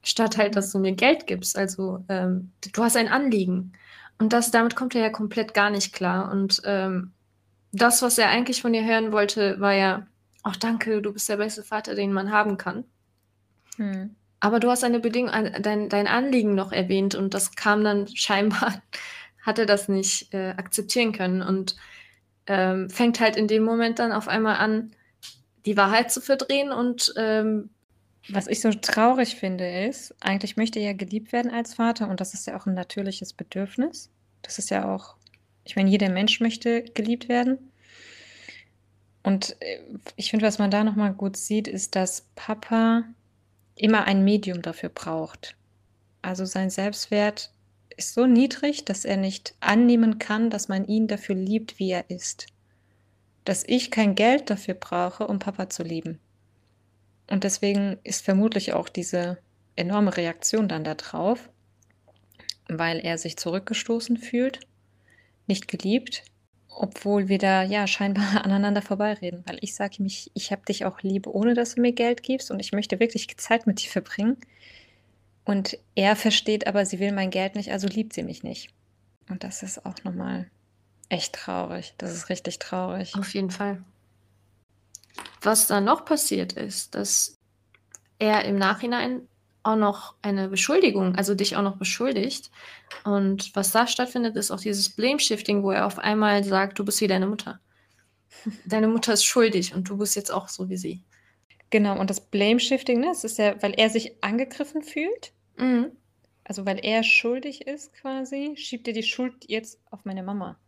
statt 0.04 0.38
halt, 0.38 0.56
dass 0.56 0.72
du 0.72 0.80
mir 0.80 0.94
Geld 0.94 1.28
gibst. 1.28 1.58
Also 1.58 2.04
ähm, 2.10 2.52
du 2.74 2.84
hast 2.84 2.96
ein 2.96 3.08
Anliegen. 3.08 3.74
Und 4.20 4.32
das, 4.34 4.52
damit 4.52 4.76
kommt 4.76 4.96
er 4.96 5.02
ja 5.02 5.10
komplett 5.10 5.54
gar 5.54 5.70
nicht 5.70 5.94
klar. 5.94 6.32
Und 6.32 6.62
ähm, 6.66 7.12
das, 7.72 8.02
was 8.02 8.18
er 8.18 8.30
eigentlich 8.30 8.62
von 8.62 8.74
ihr 8.74 8.86
hören 8.86 9.12
wollte, 9.12 9.60
war 9.60 9.74
ja, 9.74 10.08
ach 10.44 10.56
danke, 10.56 11.02
du 11.02 11.12
bist 11.12 11.28
der 11.28 11.38
beste 11.38 11.64
Vater, 11.64 11.96
den 11.96 12.14
man 12.14 12.32
haben 12.32 12.58
kann. 12.58 12.86
Hm. 13.78 14.16
Aber 14.40 14.60
du 14.60 14.70
hast 14.70 14.84
eine 14.84 15.00
Bedingung, 15.00 15.32
dein, 15.62 15.90
dein 15.90 16.08
Anliegen 16.08 16.56
noch 16.56 16.72
erwähnt 16.72 17.16
und 17.16 17.34
das 17.34 17.56
kam 17.56 17.84
dann 17.84 18.08
scheinbar, 18.16 18.82
hat 19.42 19.60
er 19.60 19.66
das 19.66 19.88
nicht 19.88 20.34
äh, 20.34 20.52
akzeptieren 20.52 21.14
können 21.14 21.42
und 21.42 21.76
ähm, 22.48 22.90
fängt 22.90 23.20
halt 23.20 23.38
in 23.38 23.48
dem 23.48 23.64
Moment 23.64 24.00
dann 24.00 24.12
auf 24.12 24.28
einmal 24.28 24.58
an, 24.58 24.92
die 25.66 25.78
Wahrheit 25.78 26.12
zu 26.12 26.22
verdrehen 26.22 26.72
und 26.72 27.14
ähm, 27.18 27.70
was 28.30 28.48
ich 28.48 28.62
so 28.62 28.72
traurig 28.72 29.36
finde, 29.36 29.86
ist, 29.88 30.16
eigentlich 30.20 30.58
möchte 30.58 30.80
er 30.80 30.86
ja 30.86 30.94
geliebt 30.94 31.32
werden 31.32 31.52
als 31.52 31.76
Vater 31.76 32.10
und 32.10 32.22
das 32.22 32.34
ist 32.34 32.48
ja 32.48 32.58
auch 32.58 32.66
ein 32.66 32.74
natürliches 32.74 33.34
Bedürfnis. 33.34 34.10
Das 34.42 34.58
ist 34.58 34.70
ja 34.70 34.94
auch, 34.94 35.16
ich 35.64 35.76
meine, 35.76 35.90
jeder 35.90 36.10
Mensch 36.10 36.40
möchte 36.40 36.84
geliebt 36.84 37.30
werden. 37.30 37.72
Und 39.24 39.58
äh, 39.60 39.80
ich 40.16 40.30
finde, 40.30 40.46
was 40.46 40.60
man 40.60 40.72
da 40.72 40.84
nochmal 40.84 41.14
gut 41.14 41.38
sieht, 41.38 41.68
ist, 41.68 41.96
dass 41.96 42.28
Papa 42.36 43.06
immer 43.76 44.06
ein 44.06 44.24
Medium 44.24 44.62
dafür 44.62 44.90
braucht. 44.90 45.56
Also 46.22 46.46
sein 46.46 46.70
Selbstwert 46.70 47.52
ist 47.98 48.14
so 48.14 48.26
niedrig, 48.26 48.86
dass 48.86 49.06
er 49.06 49.18
nicht 49.18 49.56
annehmen 49.60 50.20
kann, 50.20 50.50
dass 50.50 50.68
man 50.68 50.86
ihn 50.86 51.08
dafür 51.08 51.36
liebt, 51.36 51.80
wie 51.80 51.92
er 51.92 52.10
ist. 52.10 52.48
Dass 53.44 53.64
ich 53.66 53.92
kein 53.92 54.16
Geld 54.16 54.50
dafür 54.50 54.74
brauche, 54.74 55.28
um 55.28 55.40
Papa 55.40 55.70
zu 55.70 55.84
lieben. 55.84 56.20
Und 57.30 57.44
deswegen 57.44 57.98
ist 58.04 58.24
vermutlich 58.24 58.74
auch 58.74 58.90
diese 58.90 59.38
enorme 59.76 60.16
Reaktion 60.16 60.68
dann 60.68 60.84
da 60.84 60.96
drauf, 60.96 61.50
weil 62.68 63.00
er 63.00 63.18
sich 63.18 63.38
zurückgestoßen 63.38 64.18
fühlt, 64.18 64.60
nicht 65.48 65.68
geliebt, 65.68 66.24
obwohl 66.76 67.30
wir 67.30 67.38
da 67.38 67.64
ja 67.64 67.88
scheinbar 67.88 68.26
aneinander 68.46 68.82
vorbeireden, 68.82 69.44
weil 69.46 69.58
ich 69.62 69.76
sage 69.76 69.98
ihm, 70.00 70.06
ich, 70.06 70.32
ich 70.34 70.52
habe 70.52 70.66
dich 70.66 70.86
auch 70.86 71.02
lieb, 71.02 71.28
ohne 71.28 71.54
dass 71.54 71.76
du 71.76 71.82
mir 71.82 71.94
Geld 71.94 72.24
gibst 72.24 72.52
und 72.52 72.60
ich 72.60 72.72
möchte 72.72 73.00
wirklich 73.00 73.36
Zeit 73.38 73.66
mit 73.66 73.84
dir 73.84 73.90
verbringen. 73.90 74.38
Und 75.46 75.78
er 75.94 76.16
versteht 76.16 76.68
aber, 76.68 76.86
sie 76.86 77.00
will 77.00 77.12
mein 77.12 77.30
Geld 77.30 77.56
nicht, 77.56 77.72
also 77.72 77.88
liebt 77.88 78.14
sie 78.14 78.24
mich 78.24 78.44
nicht. 78.44 78.70
Und 79.30 79.44
das 79.44 79.64
ist 79.64 79.86
auch 79.86 80.04
nochmal 80.04 80.50
echt 81.10 81.34
traurig. 81.34 81.94
Das 81.98 82.12
ist 82.12 82.30
richtig 82.30 82.60
traurig. 82.60 83.16
Auf 83.16 83.34
jeden 83.34 83.52
Fall. 83.52 83.84
Was 85.42 85.68
dann 85.68 85.86
noch 85.86 86.04
passiert 86.04 86.54
ist, 86.54 86.96
dass 86.96 87.38
er 88.18 88.46
im 88.46 88.58
Nachhinein 88.58 89.28
auch 89.66 89.76
noch 89.76 90.16
eine 90.22 90.48
Beschuldigung, 90.48 91.16
also 91.16 91.36
dich 91.36 91.56
auch 91.56 91.62
noch 91.62 91.78
beschuldigt. 91.78 92.52
Und 93.04 93.56
was 93.56 93.72
da 93.72 93.88
stattfindet, 93.88 94.36
ist 94.36 94.52
auch 94.52 94.60
dieses 94.60 94.90
Blame-Shifting, 94.90 95.64
wo 95.64 95.72
er 95.72 95.86
auf 95.86 96.00
einmal 96.00 96.44
sagt, 96.44 96.80
du 96.80 96.86
bist 96.86 97.02
wie 97.02 97.08
deine 97.08 97.28
Mutter. 97.28 97.60
Deine 98.66 98.88
Mutter 98.88 99.14
ist 99.14 99.24
schuldig 99.24 99.74
und 99.74 99.90
du 99.90 99.98
bist 99.98 100.16
jetzt 100.16 100.32
auch 100.32 100.50
so 100.50 100.70
wie 100.70 100.78
sie. 100.78 101.02
Genau, 101.70 101.98
und 101.98 102.10
das 102.10 102.22
Blame-Shifting, 102.22 103.00
ne, 103.00 103.08
das 103.08 103.24
ist 103.24 103.38
ja, 103.38 103.62
weil 103.64 103.74
er 103.74 103.90
sich 103.90 104.24
angegriffen 104.24 104.82
fühlt. 104.82 105.32
Mhm. 105.58 105.92
Also 106.44 106.66
weil 106.66 106.80
er 106.84 107.04
schuldig 107.04 107.66
ist 107.66 107.94
quasi, 107.94 108.54
schiebt 108.56 108.88
er 108.88 108.94
die 108.94 109.04
Schuld 109.04 109.46
jetzt 109.48 109.80
auf 109.90 110.06
meine 110.06 110.22
Mama 110.22 110.60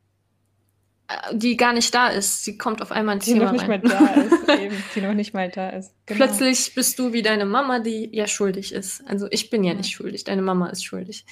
die 1.32 1.56
gar 1.56 1.74
nicht 1.74 1.94
da 1.94 2.08
ist. 2.08 2.44
Sie 2.44 2.58
kommt 2.58 2.82
auf 2.82 2.92
einmal 2.92 3.16
ins 3.16 3.26
die 3.26 3.34
Thema 3.34 3.46
noch 3.46 3.52
nicht 3.54 3.68
rein. 3.68 3.82
mal 3.82 3.90
da 3.90 4.22
ist, 4.22 4.62
eben, 4.62 4.84
die 4.94 5.02
noch 5.02 5.14
nicht 5.14 5.34
mal 5.34 5.50
da 5.50 5.70
ist. 5.70 5.94
Genau. 6.06 6.26
Plötzlich 6.26 6.74
bist 6.76 7.00
du 7.00 7.14
wie 7.14 7.22
deine 7.22 7.46
Mama, 7.46 7.80
die 7.80 8.10
ja 8.14 8.28
schuldig 8.28 8.74
ist. 8.74 9.04
Also 9.08 9.28
ich 9.32 9.50
bin 9.50 9.64
ja, 9.64 9.72
ja. 9.72 9.78
nicht 9.78 9.92
schuldig, 9.92 10.26
deine 10.26 10.42
Mama 10.42 10.68
ist 10.68 10.84
schuldig. 10.84 11.26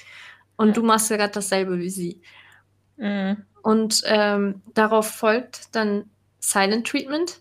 Und 0.56 0.68
ja. 0.68 0.74
du 0.74 0.82
machst 0.82 1.10
ja 1.10 1.16
gerade 1.16 1.32
dasselbe 1.32 1.78
wie 1.78 1.90
sie. 1.90 2.22
Mhm. 2.96 3.44
Und 3.62 4.02
ähm, 4.06 4.62
darauf 4.72 5.10
folgt 5.10 5.74
dann 5.74 6.08
Silent 6.38 6.86
Treatment. 6.86 7.40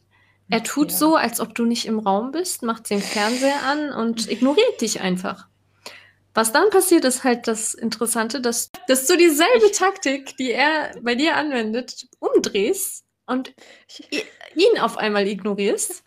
Er 0.50 0.64
tut 0.64 0.92
ja. 0.92 0.98
so, 0.98 1.16
als 1.16 1.40
ob 1.40 1.56
du 1.56 1.66
nicht 1.66 1.86
im 1.86 2.00
Raum 2.00 2.32
bist, 2.32 2.64
macht 2.64 2.90
den 2.90 3.02
Fernseher 3.02 3.64
an 3.64 3.92
und 3.92 4.30
ignoriert 4.32 4.82
dich 4.82 5.02
einfach. 5.02 5.48
Was 6.36 6.52
dann 6.52 6.70
passiert, 6.70 7.06
ist 7.06 7.24
halt 7.24 7.48
das 7.48 7.74
Interessante, 7.74 8.42
dass, 8.42 8.70
dass 8.88 9.08
du 9.08 9.16
dieselbe 9.16 9.72
Taktik, 9.72 10.36
die 10.36 10.52
er 10.52 10.94
bei 11.02 11.16
dir 11.16 11.38
anwendet, 11.38 12.08
umdrehst 12.20 13.06
und 13.26 13.54
ihn 14.54 14.80
auf 14.80 14.98
einmal 14.98 15.28
ignorierst. 15.28 16.04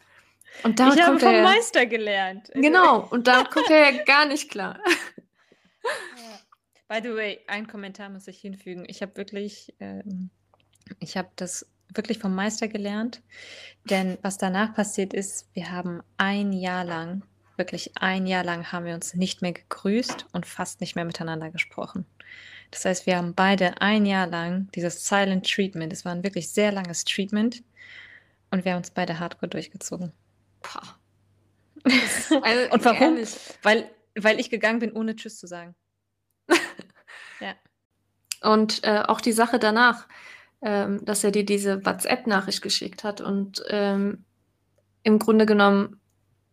Und 0.64 0.78
damit 0.78 0.98
ich 0.98 1.02
habe 1.02 1.18
vom 1.18 1.32
er, 1.32 1.42
Meister 1.42 1.86
gelernt. 1.86 2.50
Genau, 2.52 3.08
und 3.10 3.26
damit 3.26 3.50
kommt 3.50 3.70
er 3.70 3.90
ja 3.90 4.04
gar 4.04 4.26
nicht 4.26 4.50
klar. 4.50 4.78
By 6.88 7.00
the 7.02 7.14
way, 7.14 7.40
ein 7.46 7.66
Kommentar 7.66 8.10
muss 8.10 8.28
ich 8.28 8.38
hinfügen. 8.38 8.84
Ich 8.86 9.00
habe 9.00 9.16
wirklich, 9.16 9.74
ähm, 9.80 10.28
ich 11.00 11.16
habe 11.16 11.30
das 11.36 11.66
wirklich 11.94 12.18
vom 12.18 12.34
Meister 12.34 12.68
gelernt. 12.68 13.22
Denn 13.84 14.18
was 14.20 14.36
danach 14.36 14.74
passiert 14.74 15.14
ist, 15.14 15.48
wir 15.54 15.70
haben 15.70 16.02
ein 16.18 16.52
Jahr 16.52 16.84
lang 16.84 17.22
Wirklich 17.59 17.90
ein 17.97 18.29
Jahr 18.29 18.44
lang 18.44 18.71
haben 18.71 18.85
wir 18.87 18.94
uns 18.94 19.14
nicht 19.14 19.42
mehr 19.42 19.53
gegrüßt 19.53 20.27
und 20.33 20.47
fast 20.47 20.81
nicht 20.81 20.94
mehr 20.94 21.05
miteinander 21.05 21.51
gesprochen. 21.51 22.07
Das 22.71 22.85
heißt, 22.85 23.05
wir 23.05 23.16
haben 23.16 23.35
beide 23.35 23.81
ein 23.81 24.07
Jahr 24.07 24.29
lang 24.29 24.68
dieses 24.77 25.07
Silent 25.07 25.51
Treatment, 25.51 25.92
es 25.92 26.05
war 26.05 26.12
ein 26.12 26.23
wirklich 26.23 26.51
sehr 26.51 26.71
langes 26.71 27.05
Treatment 27.05 27.64
und 28.53 28.64
wir 28.64 28.73
haben 28.73 28.79
uns 28.79 28.92
beide 28.92 29.18
hardcore 29.18 29.51
durchgezogen. 29.51 30.12
Also, 32.42 32.73
und 32.73 32.85
warum? 32.85 33.16
Weil, 33.62 33.88
weil 34.16 34.40
ich 34.40 34.51
gegangen 34.51 34.81
bin, 34.81 34.92
ohne 34.92 35.14
Tschüss 35.14 35.38
zu 35.38 35.47
sagen. 35.47 35.77
ja. 37.40 37.55
Und 38.42 38.83
äh, 38.83 39.05
auch 39.07 39.21
die 39.21 39.33
Sache 39.33 39.61
danach, 39.61 40.09
ähm, 40.61 41.03
dass 41.05 41.23
er 41.23 41.31
dir 41.31 41.47
diese 41.47 41.87
WhatsApp-Nachricht 41.87 42.62
geschickt 42.62 43.05
hat 43.05 43.21
und 43.21 43.62
ähm, 43.68 44.25
im 45.05 45.21
Grunde 45.21 45.47
genommen 45.47 46.01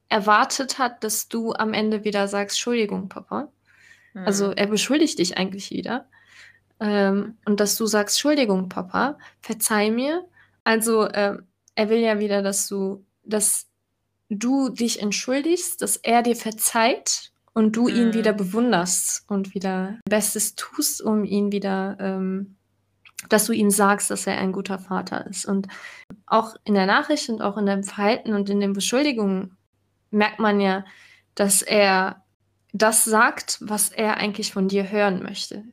erwartet 0.10 0.78
hat, 0.80 1.04
dass 1.04 1.28
du 1.28 1.54
am 1.54 1.74
Ende 1.74 2.04
wieder 2.04 2.28
sagst, 2.28 2.58
Entschuldigung, 2.58 3.10
Papa. 3.10 3.50
Mhm. 4.13 4.26
Also 4.26 4.52
er 4.52 4.68
beschuldigt 4.68 5.20
dich 5.20 5.38
eigentlich 5.38 5.72
wieder. 5.72 6.06
Ähm, 6.80 7.38
und 7.46 7.60
dass 7.60 7.78
du 7.78 7.86
sagst, 7.86 8.18
Entschuldigung, 8.18 8.70
Papa, 8.70 9.18
verzeih 9.41 9.91
mir. 9.91 10.26
Also 10.63 11.04
äh, 11.04 11.38
er 11.76 11.89
will 11.89 12.00
ja 12.00 12.20
wieder, 12.20 12.41
dass 12.41 12.68
du, 12.68 13.06
dass 13.24 13.68
du 14.30 14.70
dich 14.70 15.02
entschuldigst, 15.02 15.82
dass 15.82 15.98
er 15.98 16.22
dir 16.22 16.36
verzeiht 16.36 17.32
und 17.54 17.76
du 17.76 17.84
mhm. 17.84 17.96
ihn 17.96 18.13
wieder 18.13 18.34
bewunderst 18.34 19.24
und 19.28 19.54
wieder 19.54 20.00
Bestes 20.10 20.56
tust, 20.56 21.02
um 21.02 21.24
ihn 21.24 21.52
wieder, 21.52 21.98
ähm, 22.00 22.56
dass 23.30 23.46
du 23.46 23.54
ihm 23.54 23.72
sagst, 23.72 24.12
dass 24.12 24.28
er 24.28 24.38
ein 24.38 24.52
guter 24.52 24.78
Vater 24.78 25.26
ist. 25.28 25.46
Und 25.46 25.68
auch 26.26 26.56
in 26.63 26.74
der 26.74 26.86
Nachricht 26.86 27.30
und 27.30 27.41
auch 27.41 27.58
in 27.58 27.65
deinem 27.65 27.84
Verhalten 27.84 28.34
und 28.34 28.50
in 28.50 28.60
den 28.60 28.74
Beschuldigungen 28.74 29.56
merkt 30.15 30.39
man 30.39 30.60
ja, 30.60 30.86
dass 31.36 31.62
er 31.62 32.23
das 32.73 33.06
sagt, 33.06 33.60
was 33.62 33.89
er 33.89 34.17
eigentlich 34.17 34.51
von 34.51 34.67
dir 34.67 34.89
hören 34.91 35.21
möchte. 35.21 35.63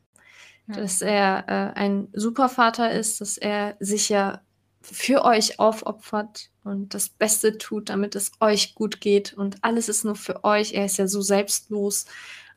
Ja. 0.68 0.76
Dass 0.76 1.00
er 1.00 1.44
äh, 1.48 1.78
ein 1.78 2.09
Supervater 2.12 2.92
ist, 2.92 3.20
dass 3.20 3.38
er 3.38 3.76
sich 3.81 4.09
ja 4.09 4.40
für 4.81 5.24
euch 5.24 5.59
aufopfert 5.59 6.50
und 6.64 6.94
das 6.94 7.09
Beste 7.09 7.59
tut, 7.59 7.88
damit 7.88 8.14
es 8.16 8.33
euch 8.40 8.74
gut 8.74 9.00
geht 9.00 9.33
und 9.33 9.59
alles 9.62 9.88
ist 9.88 10.05
nur 10.05 10.16
für 10.16 10.44
euch. 10.44 10.74
Er 10.74 10.85
ist 10.87 10.98
ja 10.98 11.07
so 11.07 11.22
selbstlos 11.22 12.07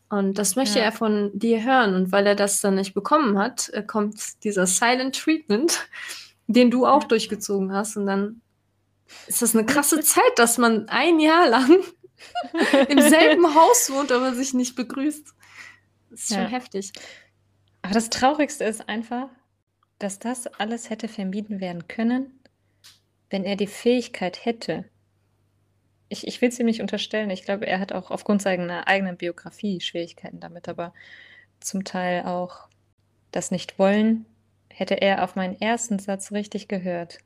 und 0.09 0.37
das 0.37 0.55
möchte 0.55 0.79
ja. 0.79 0.85
er 0.85 0.91
von 0.91 1.31
dir 1.33 1.63
hören 1.63 1.95
und 1.95 2.11
weil 2.11 2.27
er 2.27 2.35
das 2.35 2.61
dann 2.61 2.75
nicht 2.75 2.93
bekommen 2.93 3.37
hat, 3.37 3.69
äh, 3.69 3.83
kommt 3.83 4.43
dieser 4.43 4.67
Silent 4.67 5.15
Treatment, 5.15 5.87
den 6.47 6.69
du 6.69 6.85
auch 6.85 7.03
durchgezogen 7.03 7.73
hast 7.73 7.97
und 7.97 8.05
dann 8.05 8.41
ist 9.27 9.41
das 9.41 9.55
eine 9.55 9.65
krasse 9.65 10.01
Zeit, 10.01 10.37
dass 10.37 10.57
man 10.57 10.89
ein 10.89 11.19
Jahr 11.19 11.47
lang 11.47 11.83
im 12.89 13.01
selben 13.01 13.55
Haus 13.55 13.89
wohnt, 13.91 14.11
aber 14.11 14.33
sich 14.33 14.53
nicht 14.53 14.75
begrüßt. 14.75 15.33
Das 16.09 16.21
ist 16.21 16.29
ja. 16.31 16.37
schon 16.37 16.47
heftig. 16.47 16.93
Aber 17.81 17.93
das 17.93 18.09
Traurigste 18.09 18.63
ist 18.63 18.87
einfach, 18.89 19.29
dass 19.99 20.19
das 20.19 20.47
alles 20.47 20.89
hätte 20.89 21.07
vermieden 21.07 21.59
werden 21.59 21.87
können, 21.87 22.39
wenn 23.29 23.43
er 23.43 23.55
die 23.55 23.67
Fähigkeit 23.67 24.45
hätte. 24.45 24.85
Ich, 26.09 26.27
ich 26.27 26.41
will 26.41 26.49
es 26.49 26.59
ihm 26.59 26.65
nicht 26.65 26.81
unterstellen. 26.81 27.29
Ich 27.29 27.43
glaube, 27.43 27.65
er 27.67 27.79
hat 27.79 27.91
auch 27.91 28.11
aufgrund 28.11 28.41
seiner 28.41 28.87
eigenen 28.87 29.17
Biografie 29.17 29.81
Schwierigkeiten 29.81 30.39
damit, 30.39 30.67
aber 30.69 30.93
zum 31.59 31.83
Teil 31.83 32.23
auch 32.25 32.67
das 33.31 33.51
Nicht-Wollen 33.51 34.25
hätte 34.69 34.95
er 34.95 35.23
auf 35.23 35.35
meinen 35.35 35.59
ersten 35.59 35.99
Satz 35.99 36.31
richtig 36.31 36.67
gehört 36.67 37.19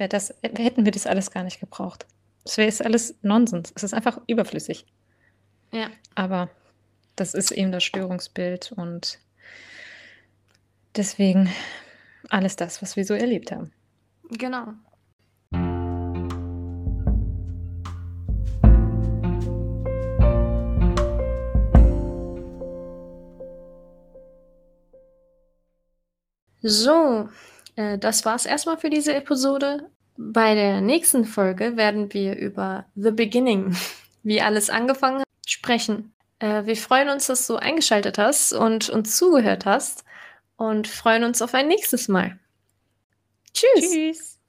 wäre 0.00 0.08
das, 0.08 0.34
hätten 0.42 0.84
wir 0.84 0.92
das 0.92 1.06
alles 1.06 1.30
gar 1.30 1.44
nicht 1.44 1.60
gebraucht. 1.60 2.06
Es 2.44 2.56
wäre 2.56 2.84
alles 2.84 3.14
Nonsens. 3.22 3.70
Es 3.76 3.84
ist 3.84 3.94
einfach 3.94 4.18
überflüssig. 4.26 4.86
Ja. 5.72 5.90
Aber 6.14 6.50
das 7.16 7.34
ist 7.34 7.52
eben 7.52 7.70
das 7.70 7.84
Störungsbild 7.84 8.72
und 8.72 9.20
deswegen 10.96 11.50
alles 12.30 12.56
das, 12.56 12.80
was 12.82 12.96
wir 12.96 13.04
so 13.04 13.14
erlebt 13.14 13.52
haben. 13.52 13.72
Genau. 14.30 14.72
So, 26.62 27.28
äh, 27.80 27.98
das 27.98 28.24
war's 28.24 28.44
erstmal 28.44 28.76
für 28.76 28.90
diese 28.90 29.14
Episode. 29.14 29.88
Bei 30.18 30.54
der 30.54 30.82
nächsten 30.82 31.24
Folge 31.24 31.76
werden 31.78 32.12
wir 32.12 32.36
über 32.36 32.84
The 32.94 33.10
Beginning, 33.10 33.74
wie 34.22 34.42
alles 34.42 34.68
angefangen 34.68 35.20
hat, 35.20 35.26
sprechen. 35.46 36.12
Äh, 36.40 36.66
wir 36.66 36.76
freuen 36.76 37.08
uns, 37.08 37.26
dass 37.26 37.46
du 37.46 37.56
eingeschaltet 37.56 38.18
hast 38.18 38.52
und 38.52 38.90
uns 38.90 39.16
zugehört 39.16 39.64
hast 39.64 40.04
und 40.56 40.88
freuen 40.88 41.24
uns 41.24 41.40
auf 41.40 41.54
ein 41.54 41.68
nächstes 41.68 42.08
Mal. 42.08 42.38
Tschüss. 43.54 43.90
Tschüss. 43.90 44.39